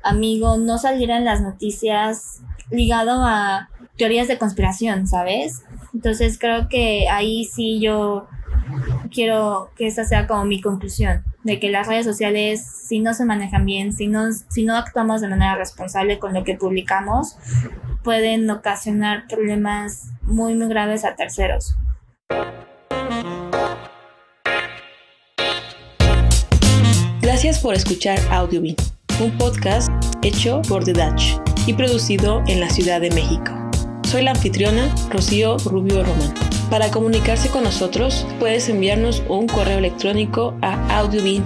amigo 0.03 0.57
no 0.57 0.79
saliera 0.79 1.17
en 1.17 1.25
las 1.25 1.41
noticias 1.41 2.41
ligado 2.71 3.23
a 3.25 3.69
teorías 3.97 4.29
de 4.29 4.39
conspiración, 4.39 5.07
¿sabes? 5.07 5.63
Entonces 5.95 6.39
creo 6.39 6.69
que 6.69 7.09
ahí 7.09 7.45
sí 7.45 7.81
yo 7.81 8.27
quiero 9.13 9.71
que 9.77 9.87
esa 9.87 10.05
sea 10.05 10.27
como 10.27 10.45
mi 10.45 10.61
conclusión, 10.61 11.25
de 11.45 11.61
que 11.61 11.71
las 11.71 11.87
redes 11.87 12.07
sociales, 12.07 12.65
si 12.65 13.01
no 13.01 13.15
se 13.15 13.25
manejan 13.25 13.67
bien, 13.67 13.93
si 13.93 14.07
no, 14.07 14.33
si 14.33 14.65
no 14.65 14.77
actuamos 14.77 15.21
de 15.21 15.29
manera 15.29 15.57
responsable 15.57 16.19
con 16.19 16.35
lo 16.35 16.45
que 16.45 16.55
publicamos, 16.55 17.37
pueden 18.03 18.49
ocasionar 18.51 19.27
problemas 19.29 20.11
muy, 20.23 20.55
muy 20.55 20.69
graves 20.69 21.05
a 21.05 21.15
terceros. 21.17 21.77
Gracias 27.21 27.61
por 27.61 27.75
escuchar 27.75 28.19
AudioBeat, 28.31 28.81
un 29.21 29.37
podcast 29.39 29.91
hecho 30.23 30.63
por 30.69 30.85
The 30.85 30.93
Dutch 30.93 31.37
y 31.67 31.73
producido 31.73 32.43
en 32.47 32.61
la 32.61 32.69
Ciudad 32.69 33.01
de 33.01 33.11
México. 33.11 33.53
Soy 34.05 34.23
la 34.23 34.33
anfitriona 34.33 34.95
Rocío 35.11 35.57
Rubio 35.59 36.05
Román. 36.05 36.35
Para 36.71 36.91
comunicarse 36.91 37.49
con 37.49 37.65
nosotros, 37.65 38.27
puedes 38.39 38.69
enviarnos 38.69 39.23
un 39.29 39.47
correo 39.47 39.79
electrónico 39.79 40.55
a 40.63 40.99
audiobin.com 40.99 41.43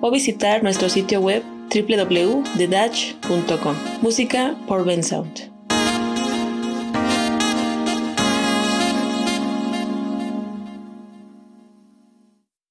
o 0.00 0.10
visitar 0.10 0.62
nuestro 0.62 0.88
sitio 0.88 1.20
web 1.20 1.42
www.thedutch.com. 1.74 3.76
Música 4.02 4.54
por 4.66 4.84
Ben 4.84 5.02
Sound. 5.02 5.53